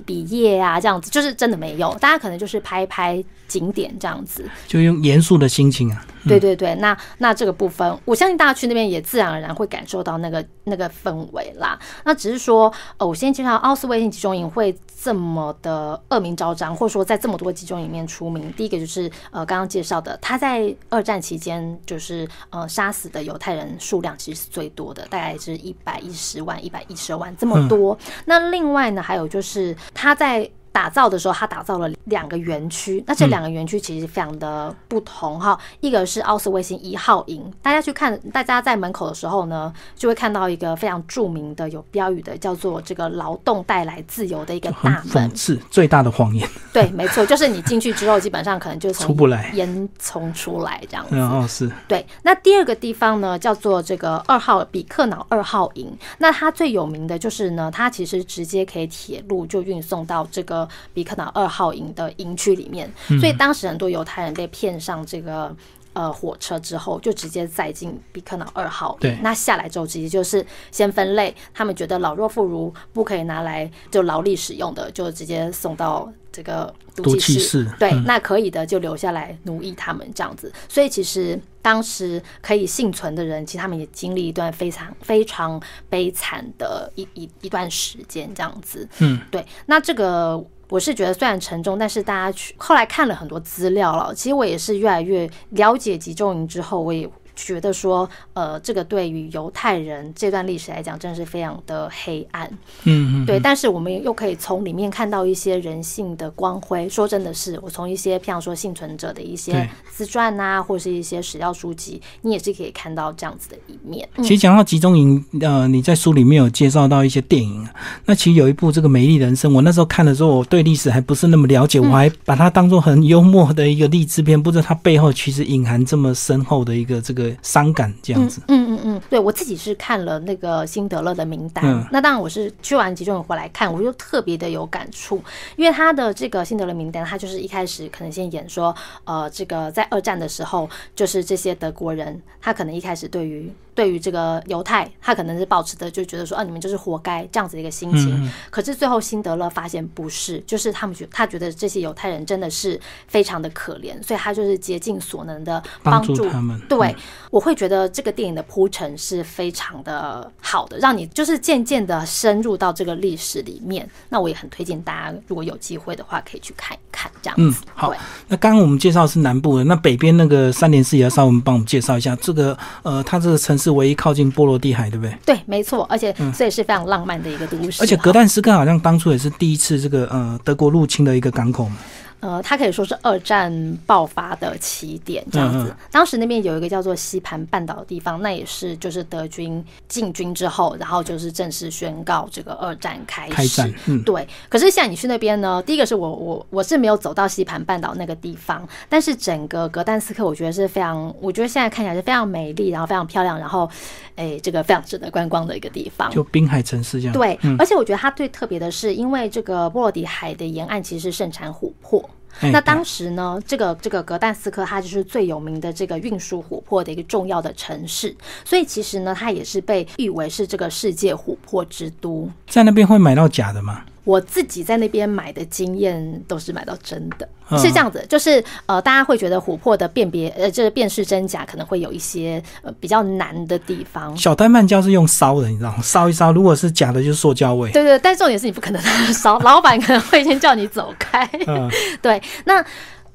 [0.05, 1.93] 比耶啊这样子，就是真的没有。
[1.99, 4.45] 大家可能就是拍拍景点这样子。
[4.67, 6.05] 就用严肃的心情啊。
[6.27, 11.77] 对对对，那那这个部分，我相信大家去那边也自然而然会感受到那个那个氛围啦。
[12.03, 18.51] 那只是说，呃，我先介绍奥斯威辛集中营会这么的恶名昭彰，或者说在这么多集中营里面出名。
[18.53, 27.95] 第一个就是呃刚刚介绍的，他在二战期间就是呃杀死的犹太人数量其实是最多的，大概是一百一十万、一百一十二万这么多。
[28.25, 30.49] 那另外呢，还有就是他在。
[30.75, 33.01] 打造的时候，他打造了两个园区。
[33.07, 35.57] 那这两个园区其实非常的不同哈。
[35.79, 45.29] 一个是奥斯威辛一号营，大家去看，大家在门口的时候呢，就会看到一个非常著名的有标语的，叫做“这个劳动带来自由”的一个大门。
[45.29, 46.45] 讽刺最大的谎言。
[46.73, 51.15] 对，没错，就是你进去之后，基本上可能就出不来，烟囱出来这样子。
[51.15, 51.71] 哦，是。
[51.87, 55.89] 对，那第二个地方呢，叫做这个二号比克瑙二号营。
[56.17, 60.64] 那它最有名的就是呢，它其实直接可以铁路就运送到这个。
[60.93, 65.55] 比克瑙二号营的营区里面，所以当时很多犹太人被骗上这个
[65.93, 68.97] 呃火车之后，就直接载进比克瑙二号。
[68.99, 77.65] 对，那下来之后直接就是先分类，他们觉得老弱妇孺不可以拿来就劳力使用的，就直接送到这个毒气室。
[77.79, 80.51] 对，那可以的就留下来奴役他们这样子。
[80.67, 88.85] 所以其实当时可以幸存的人，其实他们也经历一段非常非常悲惨的一一一段时间这样子。
[88.99, 90.45] 嗯，对，那这个。
[90.69, 97.09] 我是觉得虽然沉重，但是大家去后来看了很多资料了，其实我也是越来越了解集中营之后，我也。
[97.35, 102.47] 觉得说，呃，这个对于犹太人这段历史来讲，真的是非常的黑暗。
[102.83, 103.39] 嗯嗯，对。
[103.39, 106.87] 但是我们又可以从里面看到一些人性的光辉。
[106.87, 114.07] 说真的是，我从一些，譬如说幸存者的一些自传啊，或是一些史料书籍，你也是可以看到这样子的一面。
[114.17, 117.73] 其实讲到集中营，呃，你在书里面有介绍到一些电影啊。
[118.05, 127.24] 那其实有一部这个《美丽人生》，我那时候看的时候，我对历史还不是那么了解，我还把它当做很幽默的一个励志片，不知道它背后其实隐含这么深厚的一个这个。
[127.41, 135.23] 伤感这样子，嗯嗯嗯，对我自己是看了那个辛德勒的名单，那当然我是去完集中营回来看，我就特别的有感触，
[135.55, 143.51] 因为他的这个辛德勒名单，他就是一开始可能先演说，呃，这个在二战的时候，就是这些德国人，他可能一开始对于。
[143.75, 148.31] 对于这个犹太，他可能是保持的就觉得说，啊，你们就是活该这样子的一个心情。
[148.49, 156.57] 可是最后辛德勒发现不是，就是他们觉他觉得这些犹太人真的是非常的可怜，所以他就是竭尽所能的帮助他们。
[156.69, 156.95] 对，
[157.29, 163.85] 我会觉得这个电影的铺陈是非常的好的，让你就是渐渐的深入到这个历史里面。
[164.07, 167.61] 那我也很推荐大家，如果有机会的话，可以去看一看这样子。
[167.73, 167.93] 好，
[168.29, 173.64] 那刚刚我们介绍是南部的，那北边那个三联市也要稍微帮我们介绍一下这个呃，它这个城市。
[173.65, 175.17] 是唯一靠近波罗的海，对不对？
[175.25, 177.83] 对，没错，而且所以是非常浪漫的一个都市。
[177.83, 181.77] 而且格但斯克好像当初也是第一次这个呃德国入侵的一个港口嘛。
[182.25, 185.71] 呃，它可以说是二战爆发的起点，这样子。
[185.91, 193.33] 当时那边有一个叫做西盘半岛的地方，那也是就是德军进军之后，然后就是正式宣告这个二战开始。
[193.35, 194.27] 开战，嗯，对。
[194.49, 203.69] 可是现在你去那边呢，第一个是我我我是没有走到西盘半岛那个地方，但是整个格但斯克我觉得是非常，我觉得现在看起来是非常美丽，然后非常漂亮，然后
[204.15, 206.09] 哎，这个非常值得观光的一个地方。
[206.11, 207.13] 就滨海城市这样。
[207.13, 212.09] 对，而且我觉得它最特别的是，因为这个波罗的海的沿岸其实盛产琥珀。
[212.41, 222.29] 那当时呢，这个这个格但斯克，它就是最有名的这个运输琥珀的一个重要的城市，所以其实呢，它也是被誉为是这个世界琥珀之都。
[222.45, 223.85] 在那边会买到假的吗？
[224.05, 234.15] 我自己在那边买的经验都是买到真的，是这样子，就是呃，大家会觉得琥珀的辨别，呃，就是辨识真假可能会有一些呃比较难的地方。
[234.15, 235.81] 小丹曼胶是用烧的，你知道吗？
[235.81, 237.71] 烧一烧，如果是假的，就是塑胶味。
[237.71, 241.27] 对对，但重点是你不可能 烧，老板可能会先叫你走开。
[242.01, 242.63] 对，那。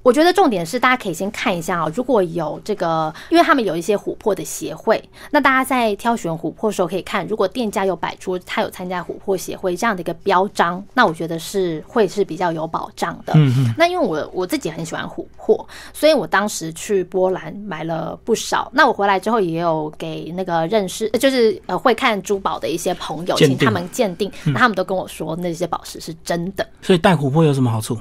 [0.02, 13.34] 我觉得重点是大家可以先看一下啊，如果有这个，因为他们有一些琥珀的协会，那大家在挑选琥珀的时候可以看，如果店家有摆出他有参加琥珀协会这样的一个标章，那我觉得是会是比较有保障的。
[13.36, 13.74] 嗯嗯。
[13.76, 18.70] 那因为我我自己很喜欢琥珀，所以我当时去波兰买了不少。
[18.72, 26.66] 那我回来之后也有给那个认识，就是呃会看珠宝的一些朋友，请他们鉴定，那他们都跟我说那些宝石是真的。
[26.80, 27.98] 所以带琥珀有什么好处？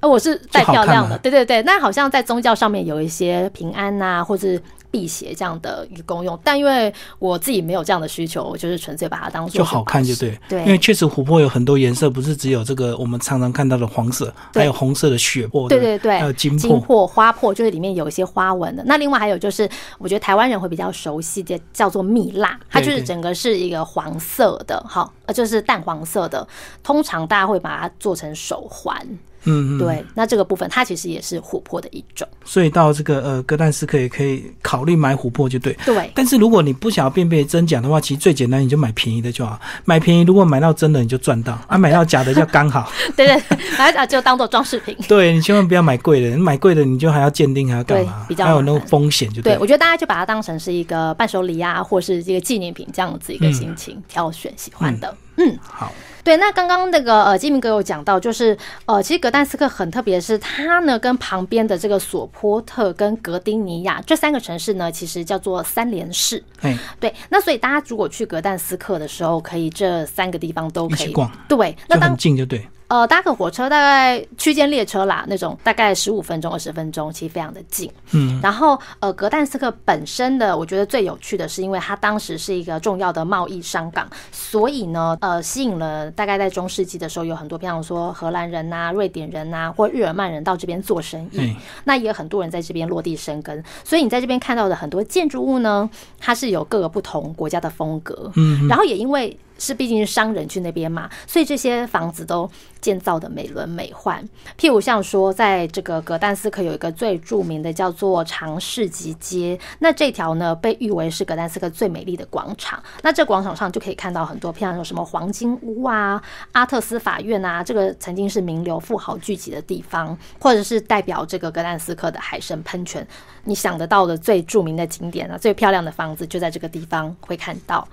[0.00, 4.46] 呃，我是戴漂亮的，对对对，那好像在宗教上面有一些平安呐，或者
[4.92, 6.38] 辟邪这样的一个功用。
[6.44, 10.38] 但因为我自己没有这样的需求，我就是纯粹把它当做就好看就对。
[10.48, 18.84] 对，因为确实琥珀有很多颜色，不是只有这个我们常常看到的黄色，还有红色的血珀，对对对，还有金金珀、花珀，就是里面有一些花纹的。
[18.86, 26.46] 那另外还有就是，我觉得台湾人会比较熟悉的叫做蜜蜡，它就是整个是一个黄色的，好，呃，就是淡黄色的。
[26.84, 28.96] 通常大家会把它做成手环。
[29.44, 32.26] 嗯嗯，对，那这个部分它其实也是琥珀的一种。
[32.44, 35.76] 所以到这个呃哥谭斯克也可以考虑买琥珀就对。
[35.84, 39.58] 对，但是如果你不想要辨别真假的话，其实最简单，你就买便宜的就好。
[39.84, 42.90] 买便宜，如果买到真的，你就赚到；啊， 买到假的就刚好。
[43.16, 43.42] 对对，
[43.78, 44.96] 买啊就当做装饰品。
[45.06, 48.26] 对你千万不要买贵的，你买贵的你就还要鉴定，还要干嘛？
[48.28, 55.14] 比较还有那个风险就对，了我觉得大家就把它当成是一个伴手礼啊，或是这个纪念品这样子一个心情，挑选喜欢的。
[55.36, 55.92] 嗯，好，
[56.28, 56.36] 对。
[56.36, 66.42] 那刚刚那个呃，基明哥有讲到，就是呃，其实格但斯克很特别，是它呢跟旁边的这个索波特跟格丁尼亚这三个城市呢，其实叫做三连市。
[66.60, 72.66] 哎，对，那所以大家如果去格但斯克的时候，可以这三个地方都可以逛，对，那当近就对。
[72.88, 77.90] 呃，搭个火车大概区间列车啦，那种大概十五分钟、二十分钟，其实非常的近。
[78.12, 91.40] 嗯，然后呃，格但斯克本身的，我觉得最有趣的是，因为它当时是一个重要的贸易商港，所以呢，呃，吸引了大概在中世纪的时候，有很多，比方说荷兰人呐、瑞典人呐、或日耳曼人到这边做生意。
[91.40, 98.32] 哎，那也有很多人在这边落地生根，所以你在这边看到的很多建筑物呢，它是有各个不同国家的风格。
[98.36, 102.50] 嗯，然后也因为是毕竟是商人去那边嘛，所以这些房子都
[102.80, 104.24] 建造的美轮美奂。
[104.58, 112.82] 譬如像说，在这个格但斯克有一个最著名的叫做长市集街，那这条呢被誉为是格但斯克最美丽的广场。
[113.02, 123.06] 那这广场上就可以看到很多，譬如有什么黄金屋啊、阿特斯法院啊，这个曾经是名流富豪聚集的地方，或者是代表这个格但斯克的海神喷泉。
[123.44, 127.86] 你想得到的最著名的景点啊，最漂亮的房子就在这个地方会看到。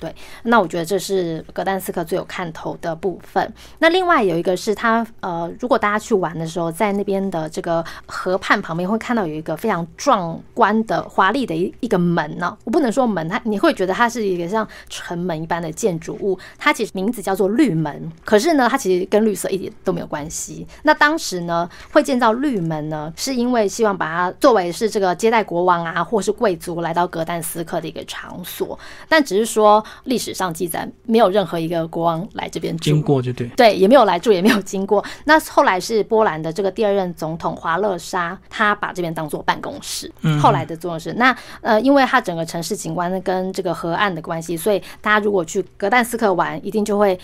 [0.00, 0.12] 对，
[0.44, 3.52] 那我觉得这是格但斯克最有看头的部分。
[3.78, 20.66] 那另外有一个是它，呃，如果大家去玩的时候，在那边的这个河畔旁边会看到有一个非常壮观的、华丽的一一个门呢、我不能说门，它你会觉得它是一个像城门一般的建筑物，它其实名字叫做绿门，可是呢，它其实跟绿色一点都没有关系。
[20.84, 28.78] 那当时呢，会建造绿门呢，是因为希望把它作为是这个接待国王啊，或是贵族来到格但斯克的一个场所，
[29.08, 33.46] 但只是说历史上记载没有任何一个国王来这边住经过就对。
[33.56, 35.04] 对，也没有来住，也没有经过。
[35.24, 40.10] 那后来是波兰的这个第二任总统华勒沙，他把这边当做办公室。
[40.40, 47.18] 后来的作用是，那呃，因为它整个城市景观跟这个河岸的关系，所以大家如果去格但斯克玩，一定就会。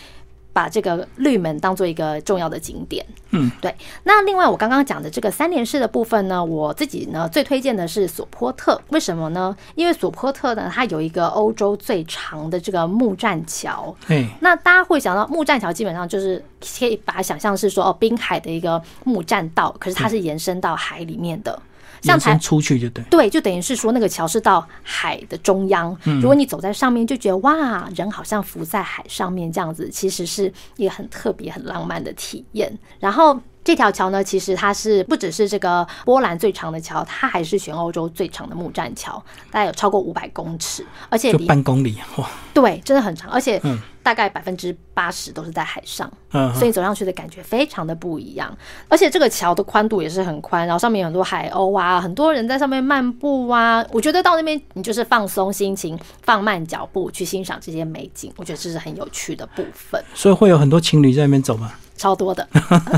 [0.57, 3.75] 把这个绿门当做一个重要的景点，嗯，对。
[4.05, 9.55] 那另外我刚刚讲的这个三连式的部分呢，我自己呢最推荐的是索波特，为什么呢？
[9.75, 16.43] 因为索波特呢，它有一个欧洲最长的这个木栈桥，哎，那大家会想到木栈桥，基本上就是
[16.79, 21.61] 可以把它想象是说哦，滨海的一个木栈道，可是它是延伸到海里面的。
[22.07, 23.05] 像台延伸出去就对。
[23.11, 32.79] 对，就等于是说那个桥是到海的中央，如果你走在上面，就觉得哇，人好像浮在海上面这样子，其实是一个很特别、很浪漫的体验。
[33.01, 33.39] 然后。
[33.67, 43.77] 这条桥呢，其实它是不只是这个波兰最长的桥，它还是全欧洲最长的木栈桥，大概有超过五百公尺，而且就半公里哇，对真的很长，而且嗯
[44.07, 46.09] 大概百分之八十都是在海上。
[46.31, 48.57] 嗯，所以走上去的感觉非常的不一样，
[48.89, 53.85] 而且这个桥的宽度也是很宽，然后上面有很多海鸥啊，很多人在上面漫步啊。
[53.91, 61.73] 我觉得到那边你就是放松心情，放慢脚步去欣赏这些美景，我觉得这是很有趣的部分，所以会有很多情侣在那边走嘛。
[61.97, 62.47] 超多的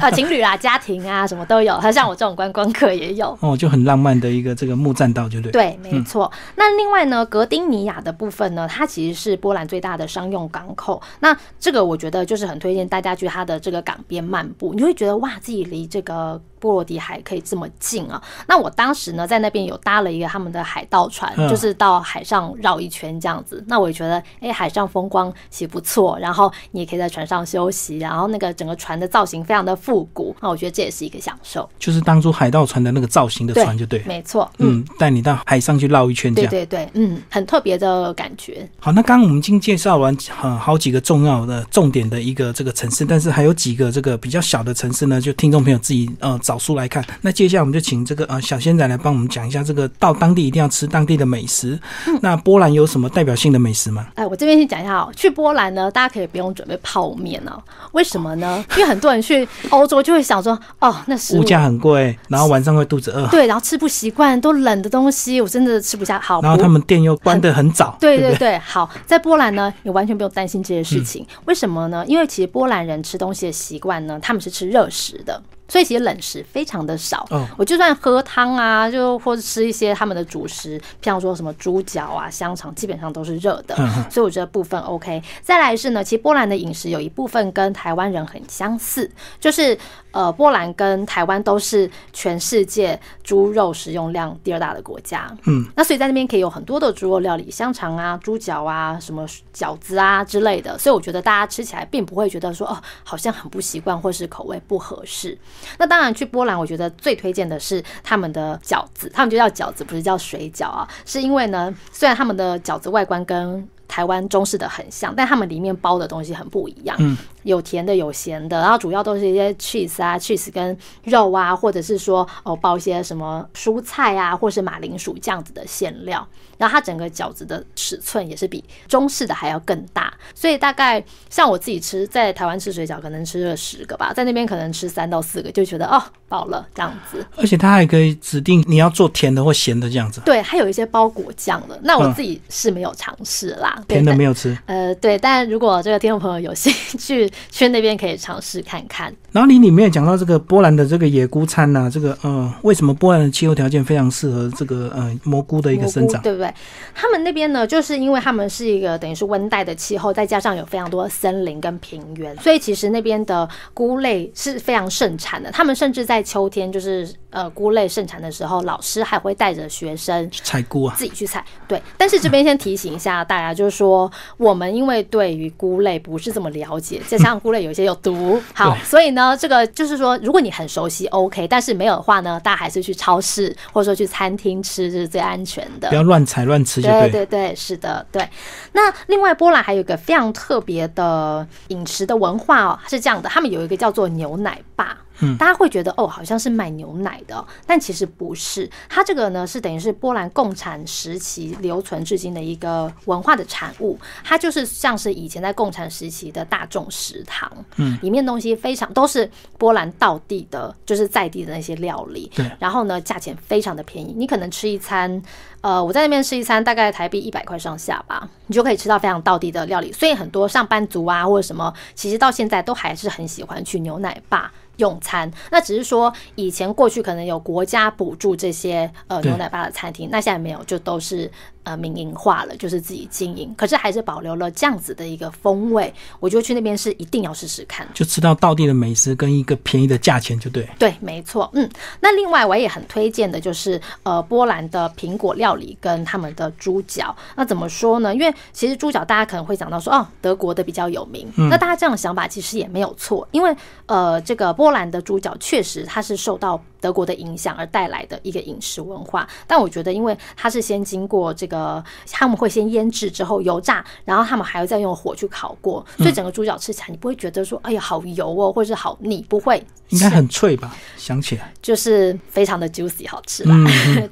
[0.00, 3.36] 啊， 情侣啦、家庭啊，什么都有，还像我这种观光客也有。
[3.40, 6.30] 哦，就很浪漫的一个这个木栈道，就对。，对，没错。
[6.56, 11.00] 那另外呢，格丁尼亚的部分呢，它其实是波兰最大的商用港口。
[11.20, 18.22] 那这个我觉得就是很推荐大家去它的这个港边漫步，你会觉得哇，自己离这个波罗的海可以这么近啊。
[18.46, 23.62] 那我当时呢，在那边有搭了一个他们的海盗船，嗯就是到海上绕一圈这样子。
[23.66, 31.68] 那我也觉得，哎，海上风光其实不错，然后你也可以在船上休息，然后那个整个船的造型非常的复古，那我觉得这也是一个享受。
[31.78, 34.02] 就是当初海盗船的那个造型的船，就对。
[34.06, 34.68] 没错，嗯。
[34.68, 36.50] 嗯，带你到海上去绕一圈，这样。
[36.50, 38.68] 对对对，嗯，很特别的感觉。
[38.78, 47.04] 好，那刚刚我们已经介绍完呃好几个重要的重点的一个这个城市，但是还有几个这个比较小的城市呢，就听众朋友自己呃找书来看。
[47.20, 51.78] 那接下来我们就请这个呃小仙仔来帮我们讲一下这个到当地一定要吃当地的美食。
[52.22, 54.06] 那波兰有什么代表性的美食吗？
[54.14, 57.62] 哎，我这边先讲一下哦，去波兰呢，大家可以不用准备泡面哦。
[57.92, 58.64] 为什么呢？
[58.70, 66.18] 因为很多人去欧洲就会想说，哦，那食物物价很贵，然后晚上会肚子饿，对，然后吃不习惯，都冷的东西，我真的吃不下。
[66.18, 68.30] 好，然后他们店又关得很早，对对对？
[68.30, 71.26] 对对，好，在波兰呢，你完全不用担心这些事情。
[71.44, 72.04] 为什么呢？
[72.06, 75.42] 因为其实波兰人吃东西的习惯呢，他们是吃热食的。
[75.68, 77.26] 所以其实冷食非常的少。
[77.30, 83.74] 哦我就算喝汤啊，就或者吃一些他们的主食，譬如说什么猪脚啊、香肠，基本上都是热的。
[83.78, 85.22] 嗯所以我觉得部分 OK。
[85.42, 89.76] 再来是呢，其实波兰的饮食有一部分跟台湾人很相似，就是
[90.10, 95.30] 呃，波兰跟台湾都是全世界猪肉食用量第二大的国家。
[95.46, 100.78] 嗯，那所以在那边可以有很多的猪肉料理，香肠啊、猪脚啊、什么饺子啊之类的。
[100.78, 105.36] 所以我觉得大家吃起来并不会觉得说哦，好像很不习惯或是口味不合适。
[105.78, 117.16] 那当然去波兰，我觉得最推荐的是他们的饺子，他们就叫饺子，不是叫水饺啊，是因为呢，虽然他们的饺子外观跟台湾中式的很像，但他们里面包的东西很不一样，嗯，
[117.48, 126.26] 有甜的有咸的，然后主要都是一些 cheese 啊，cheese 跟肉啊，或者是说哦包一些什么蔬菜啊，或是马铃薯这样子的馅料，
[126.58, 137.26] 然后它整个饺子的尺寸也是比中式的还要更大，所以大概像我自己吃在台湾吃水饺，可能吃了十个吧，在那边可能吃三到四个就觉得哦饱了这样子。
[137.36, 143.74] 而且它还可以指定你要做甜的或咸的这样子，对，还有一些包果酱的，那我嗯自己是没有尝试啦。
[143.88, 144.56] 对甜的但没有吃。
[144.66, 149.12] 呃，对，但如果这个听众朋友有兴趣，去那边可以尝试看看。
[149.30, 156.20] 然后你里面也讲到这个波兰的这个野菇餐呐、这个呃，为什么波兰的气候条件非常适合这个呃蘑菇的一个生长？
[156.22, 156.52] 对不对？
[156.94, 165.50] 他们那边呢，就是因为他们是一个等于是温带的气候，再加上有非常多的森林跟平原，所以其实那边的菇类是非常盛产的。
[165.50, 171.44] 他们甚至在秋天，就是呃菇类盛产的时候，老师还会带着学生采菇啊，自己去采。
[171.68, 185.94] 对，但是这边先提醒一下大家，就是说我们因为对于菇类不是这么了解，再加上菇类有一些有毒，好，所以呢，这个就是说，如果你很熟悉，OK，但是没有的话呢，大家还是去超市或者说去餐厅吃，这是最安全的不。
[185.94, 187.10] 要乱采乱吃就对对。
[187.10, 188.28] 对对，是的，对。
[188.72, 194.98] 那另外，波兰还有一个非常特别的饮食的文化哦，是这样的，他们有一个叫做牛奶吧。
[195.20, 198.68] 嗯大家会觉得哦，好像是卖牛奶的哦、但其实不是。
[198.88, 203.98] 它这个呢是等于是波兰共产时期留存至今的一个文化的产物。
[204.24, 212.30] 它就是像是以前在共产时期的大众食堂，嗯，里面东西非常都是波兰道地的，就是在地的那些料理。
[212.34, 215.22] 对然后呢，价钱非常的便宜，你可能吃一餐，
[215.60, 219.92] 呃，我在那边吃一餐大概台币一百块上下吧，你就可以吃到非常道地的料理。
[219.92, 224.52] 所以很多上班族啊或者什么，其实到现在都还是很喜欢去牛奶吧。
[224.78, 231.30] 用餐，那只是说以前过去可能有国家补助这些呃牛奶吧的餐厅，那现在没有，就都是
[231.68, 233.54] 呃民营化了，就是自己经营。
[233.56, 237.86] 可是还是保留了这样子的一个风味，我觉得去那边是一定要试试看。
[237.92, 240.66] 就吃到道地的美食跟一个便宜的价钱就对。
[240.78, 241.68] 对，没错，嗯，
[242.00, 247.14] 那另外我也很推荐的就是呃波兰的苹果料理跟他们的猪脚。
[247.36, 248.14] 那怎么说呢？
[248.14, 253.54] 因为其实猪脚大家可能会想到说哦德国的比较有名，那大家这样的想法其实也没有错，因为
[253.86, 270.74] 呃这个波兰的猪脚确实它是受到德国的影响而带来的一个饮食文化，但我觉得因为它是先经过这个他们会先腌制之后油炸，然后他们还要再用火去烤过，所以整个猪脚吃起来你不会觉得说哎呀好油哦，或者是好腻，不会，应该很脆吧？
[270.96, 273.54] 想起来，就是非常的 juicy 好吃啦。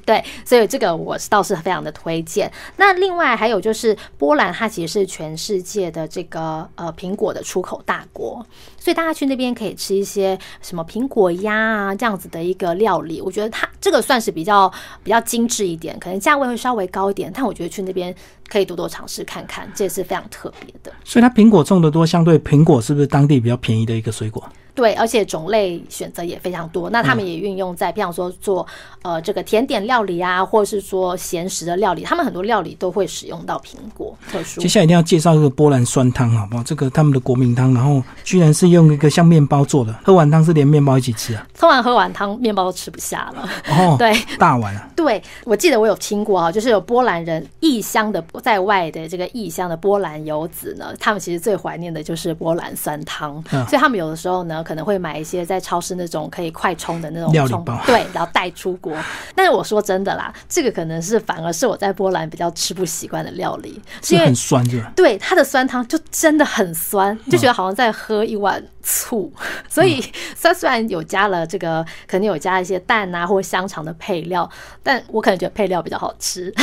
[0.05, 2.51] 对， 所以这个我是倒是非常的推荐。
[2.75, 8.45] 那另外还有就是波兰，它其实是全世界的这个呃苹果的出口大国，
[8.79, 13.21] 所以大家去那边可以吃一些什么苹果鸭啊这样子的一一个料理。
[13.21, 14.71] 我觉得它这个算是比较
[15.03, 18.13] 比较精致一点，可能价位会稍微高一点，但我觉得去那边
[18.47, 20.91] 可以多多尝试看看，这也是非常特别的。
[21.03, 24.43] 所以它苹果种的多，相对苹果是不是当地比较便宜的一个水果？
[24.73, 26.87] 对，而且种类选择也非常多。
[26.91, 28.63] 那他们也运用在，比方说做
[29.01, 34.67] 呃这个甜点料理啊，或者是说咸食的料理，他们很多料理都会使用到苹果特殊接。
[34.67, 36.61] 下来一定要介绍这个波兰酸汤，好不好？
[36.61, 41.47] 这个他们的国民汤，然后居然是用一个像面包做的，喝完汤是连面包一起吃啊？
[41.57, 43.49] 喝完喝完汤，面包都吃不下了。
[43.71, 58.93] 哦， 对，大碗啊，对，我记得我有听过啊，就是有波兰人异乡的在外的这个异乡的波兰游子呢，他们其实最怀念的就是波兰酸汤，嗯所以他们有的时候呢可能会买一些在超市那种可以快冲的那种冲料理包对，然后带出国。
[59.33, 64.57] 但是我说真的啦，这个可能是反而是我在波兰比较吃不习惯的料理，是因为很酸？
[64.95, 69.31] 对它的酸汤就真的很酸，就觉得好像在喝一碗醋。
[69.67, 70.01] 所以
[70.41, 74.49] 它虽然有加了这个，肯定有加一些蛋啊或香肠的配料，
[74.81, 76.53] 但我可能觉得配料比较好吃。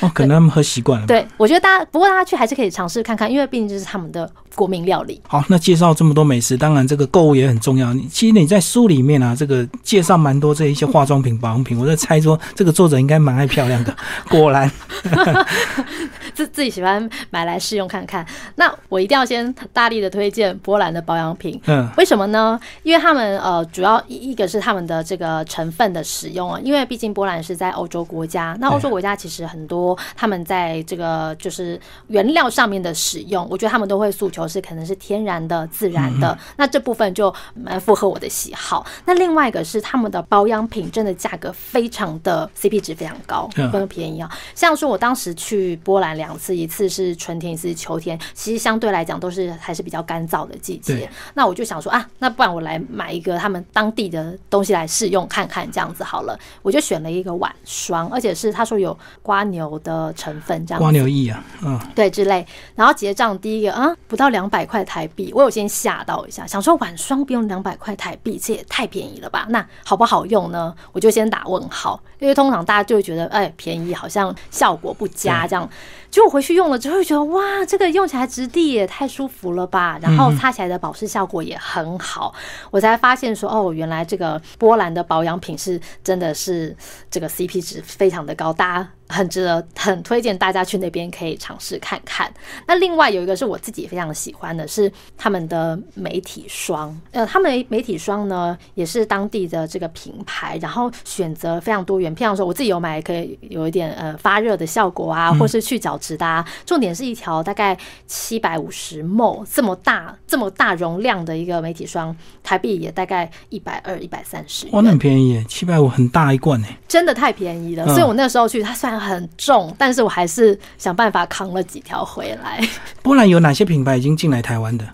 [0.00, 1.06] 哦，可能他们喝习惯了。
[1.06, 5.20] 对我觉得大家，不过大家去还是可以尝试看看，因为毕竟这是他们的国民料理。
[5.26, 7.92] 好，那介绍这么多美食，当然这个购物也很重要。
[7.92, 13.94] 你其实你在书里面啊，这个介绍蛮多这一些化妆品、保养品，我在猜说这个作者应该蛮爱漂亮的。
[14.28, 14.70] 果然，
[16.34, 18.24] 自自己喜欢买来试用看看。
[18.56, 21.62] 那我一定要先大力的推荐波兰的保养品，品。
[21.66, 22.58] 嗯，为什么呢？
[22.82, 38.84] 因为他们呃，主要一一个是他们的这个成分的使用啊，因为毕竟波兰是在欧洲国家，那欧洲国家其实很多他们在这个就是原料上面的使用，我觉得他们都会诉求是可能是天然的、自然的，那这部分就蛮符合我的喜好。
[39.04, 44.30] 那另外一个是他们的保养品真的价格非常的 CP 值非常高，非常便宜啊。
[44.54, 51.10] 像说我当时去波兰两次，一次是春天，一次是秋天，其实相对来讲都是还是比较干燥的季节。
[51.34, 56.38] 那我就想说啊，那不然我来买一个他们当地的东西来试用看看，这样子好了。
[56.62, 69.46] 我就选了一个晚霜，而且是他说有瓜牛的成分，这样子瓜牛翼啊，嗯，对之类，然后结账第一个啊不到两百块台币，我有先吓到一下，想说晚霜不用两百块台币，这也太便宜了吧？
[69.50, 70.74] 那好不好用呢？
[70.92, 75.68] 我就先打问号，因为通常大家就会觉得哎便宜，好像效果不佳这样。
[76.10, 82.34] 结果回去用了之后，就觉得哇，这个用起来质地也太舒服了吧，然后擦起来的保湿效果也很好，
[82.70, 86.76] 我才发现说哦，原来这个波兰的保养品是真的是
[87.10, 88.88] 这个 CP 值非常的高，大家。
[89.12, 92.32] 很值得，很推荐大家去那边可以尝试看看。
[92.68, 94.88] 那另外有一个是我自己非常喜欢的，是
[95.18, 96.96] 他们的媒体霜。
[97.10, 102.14] 呃，他们的媒体霜呢也是当地的这个品牌，然后选择非常多元。
[102.14, 106.44] 譬如说，我自己有买，可以有一点呃发热的效果啊，或是去角质的啊。
[106.66, 114.66] 重点是一条大概七百五十 ml 这么大、这么大容量的一个媒体霜，台币也大概一百二、一百三十。
[114.72, 116.66] 哇，那很便宜耶，七百五很大一罐呢。
[116.88, 122.60] 真的太便宜了，嗯所以我那时候去，它虽然很重，但是我还是想办法扛了几条回来。
[123.02, 124.86] 波兰有哪些品牌已经进来台湾的？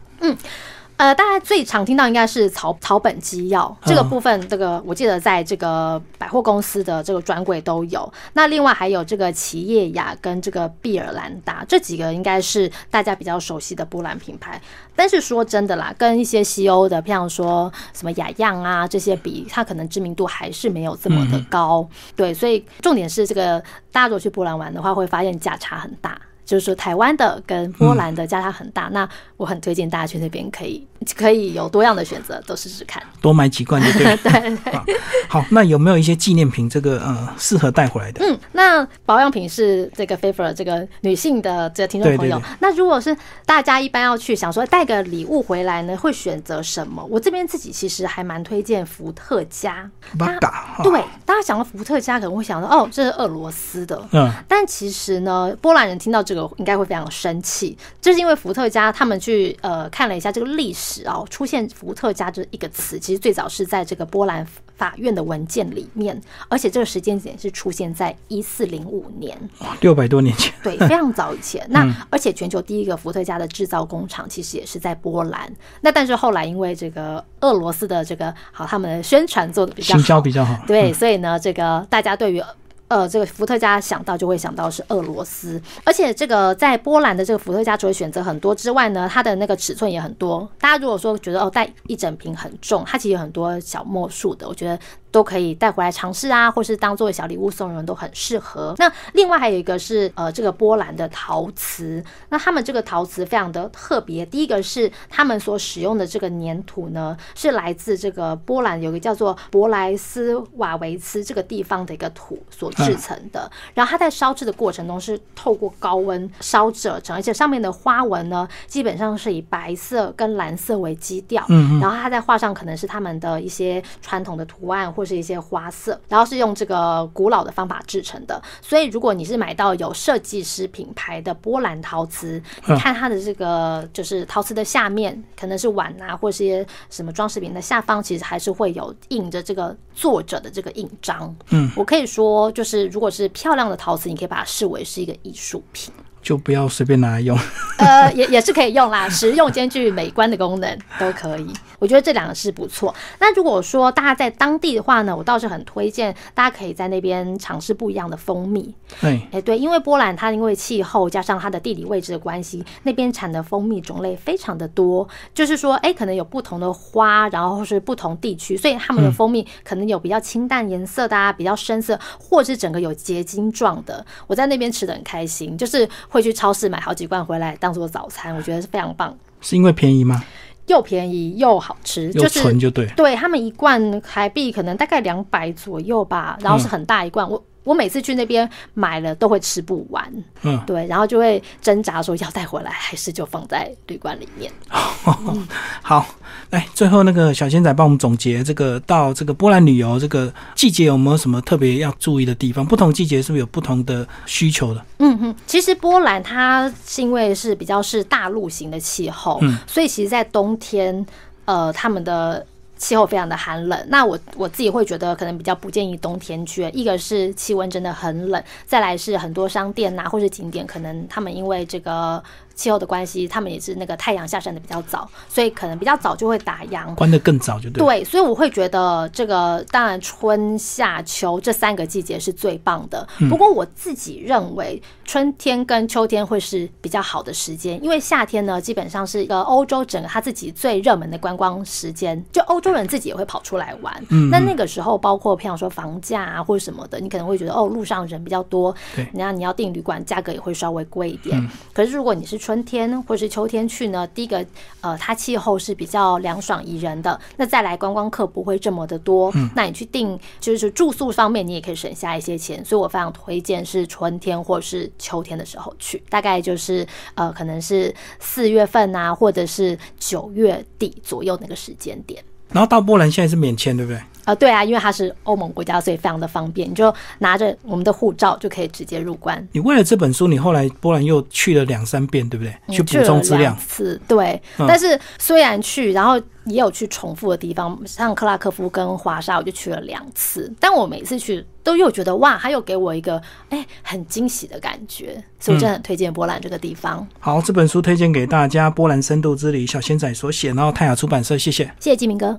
[0.97, 8.11] 呃，大家最常听到应该是草草本基药这个嗯部分，这个我记得在这个百货公司的这个专柜都有。
[8.33, 14.59] 那另外还有这个奇叶雅跟这个碧尔兰达这几个应该是大家比较熟悉的波兰品牌。
[14.95, 21.87] 但是说真的啦，跟一些西欧的，譬如说什么雅漾啊这些比，它可能知名度还是没有这么的高。
[22.15, 23.61] 对，所以重点是这个，
[23.93, 26.19] 大家如果去波兰玩的话，会发现价差很大。
[26.47, 33.03] 就是说，台湾的跟波兰的价差很大，那我很推荐大家去那边可以可以有多样的选择，都试试看。
[33.21, 34.17] 多买几罐就对了。
[34.23, 34.85] 对，好
[35.29, 36.69] 好，那有没有一些纪念品？
[36.69, 38.25] 这个呃，适合带回来的？
[38.25, 42.37] 嗯，那保养品是这个 favor 这个女性的这个听众朋友。
[42.37, 47.05] 对对对那如果是大家一般要去想说带个礼物回来呢，会选择什么？
[47.05, 49.89] 我这边自己其实还蛮推荐伏特加。
[50.19, 50.93] 巴嘎，对，
[51.25, 54.01] 大家想到伏特加可能会想到哦，这是俄罗斯的。
[54.13, 69.37] 嗯，但其实呢，波兰人听到这个应该会非常生气，就是因为伏特加他们去呃看了一下这个历史哦，出现伏特加这一个词，其实最早是在这个波兰法院的文件里面，而且这个时间点是出现在一四零五年，
[69.81, 71.67] 六百多年前，对，非常早以前。
[71.69, 75.53] 那而且全球第一个伏特加的制造工厂其实也是在波兰。
[75.81, 80.59] 那但是后来因为这个俄罗斯的这个好，他们的宣传做的比较行销好，比较好。
[80.67, 82.43] 对，所以呢，这个大家对于
[82.89, 90.49] 呃这个伏特加想到就会想到是俄罗斯，而且这个在波兰的这个伏特加除了选择很多之外呢，它的那个尺寸也很多。
[90.59, 94.79] 大家如果说觉得哦带一整瓶很重，它其实有很多小墨数的，我觉得。
[95.13, 98.75] 都可以带回来尝试啊，或是当做小礼物送人都很适合。
[98.77, 104.27] 那另外还有一个是呃，这个波兰的陶瓷，那他们这个陶瓷非常的特别。
[104.27, 113.51] 第一个是他们所使用的这个粘土呢，是来自这个波兰有个叫做博莱斯瓦维茨这个地方的一个土所制成的。
[113.75, 121.45] 然后它在烧制的过程中是透过高温烧制而成，而且上面的花纹呢，基本上是以白色跟蓝色为基调。
[121.49, 128.41] 嗯然后它在画上可能是他们的一些传统的图案或是一些花色，然后是用这个古老的方法制成的。
[128.61, 141.35] 所以如果你是买到有设计师品牌的波兰陶瓷，你看它的这个就是陶瓷的下面可能是碗啊，或是一些什么装饰品的下方，其实还是会有印着这个作者的这个印章。
[141.51, 145.95] 嗯，我可以说，就是是如果是漂亮的陶瓷，你可以把它视为是一个艺术品。
[146.27, 147.39] 就不要随便拿来用。
[147.79, 151.47] 呃，也也是可以用啦，实用兼具美观的功能都可以。
[151.79, 152.93] 我觉得这两个是不错。
[153.21, 158.75] 那如果说大家在当地的话呢，我倒是很推荐大家可以在那边尝试不一样的蜂蜜。
[159.01, 165.07] 对，哎，对，因为波兰它因为气候加上它的地理位置的关系，那边产的蜂蜜种类非常的多。
[165.33, 174.05] 就是说，哎，可能有不同的花，然后是不同地区，所以他们的蜂蜜可能有比较清淡颜色的啊，比较深色，或是整个有结晶状的。
[174.27, 180.25] 我在那边吃的很开心，就是会去超市买好几罐回来当做早餐，我觉得是非常棒，是因为便宜吗？
[180.67, 182.87] 又便宜又好吃，又就是纯就对。
[182.97, 190.11] 对他们一罐台币可能大概两百左右吧，然后是很大一罐，我我每次去那边买了都会吃不完，
[190.43, 194.51] 嗯，对，然后就会挣扎说要带回来还是就放在旅馆里面。
[195.83, 196.07] 好，
[196.51, 202.65] 来最后那个小仙仔帮我们总结这个到这个波兰旅游这个季节有没有什么特别要注意的地方？
[202.65, 204.85] 不同季节是不是有不同的需求的？
[204.99, 211.05] 嗯哼，其实波兰它是因为是比较是大陆型的气候，嗯所以其实，在冬天，
[211.47, 212.47] 呃，他们的
[212.77, 213.87] 气候非常的寒冷。
[213.89, 216.69] 那我我自己会觉得，可能比较不建议冬天去。
[216.73, 222.23] 一个是气温真的很冷，再来是很多商店呐、或是景点，可能他们因为这个
[222.57, 226.93] 气候的关系，他们也是那个太阳下山的比较早，所以可能比较早就会打烊。
[226.97, 227.85] 关的更早就对。
[227.85, 233.07] 对，所以我会觉得这个当然春夏秋这三个季节是最棒的。
[233.29, 243.95] 不过我自己认为春天跟秋天会是比较好的时间，因为夏天呢基本上是一个欧洲整个他自己最热门的观光时间，就欧洲人自己也会跑出来玩。
[244.09, 251.37] 嗯那那个时候包括譬如说房价啊或者什么的，你可能会觉得哦路上人比较多对，然后你要订旅馆价格也会稍微贵一点。
[251.75, 254.47] 可是如果你是春天或是秋天去呢，第一个
[254.81, 266.87] 呃它气候是比较凉爽宜人的，那再来观光客不会这么的多，那你去订就是住宿方面你也可以省下一些钱，所以我非常推荐是春天或是秋天的时候去，大概就是
[267.17, 272.23] 呃可能是四月份啊，或者是九月底左右那个时间点。
[272.53, 274.01] 然后到波兰现在是免签，对不对？
[274.27, 279.49] 啊、对啊，因为它是欧盟国家，所以非常的方便，你就拿着我们的护照就可以直接入关。
[279.53, 282.53] 你为了这本书，你后来波兰又去了两三遍，对不对？
[282.75, 283.57] 去补嗯去了充资料两。
[283.57, 284.43] 次，对。
[284.59, 290.53] 嗯但是虽然去，然后也有去重复的地方，像克拉科夫跟华沙，我就去了两次。
[290.59, 297.07] 但我每次去都又觉得哇，他又给我一个哎很惊喜的感觉，所以我真的很推荐波兰这个地方。
[297.21, 301.65] 好，这本书推荐给大家，《波兰深度之旅》，小仙仔所写，然后泰雅出版社，谢谢。
[301.79, 302.35] 谢谢季明哥。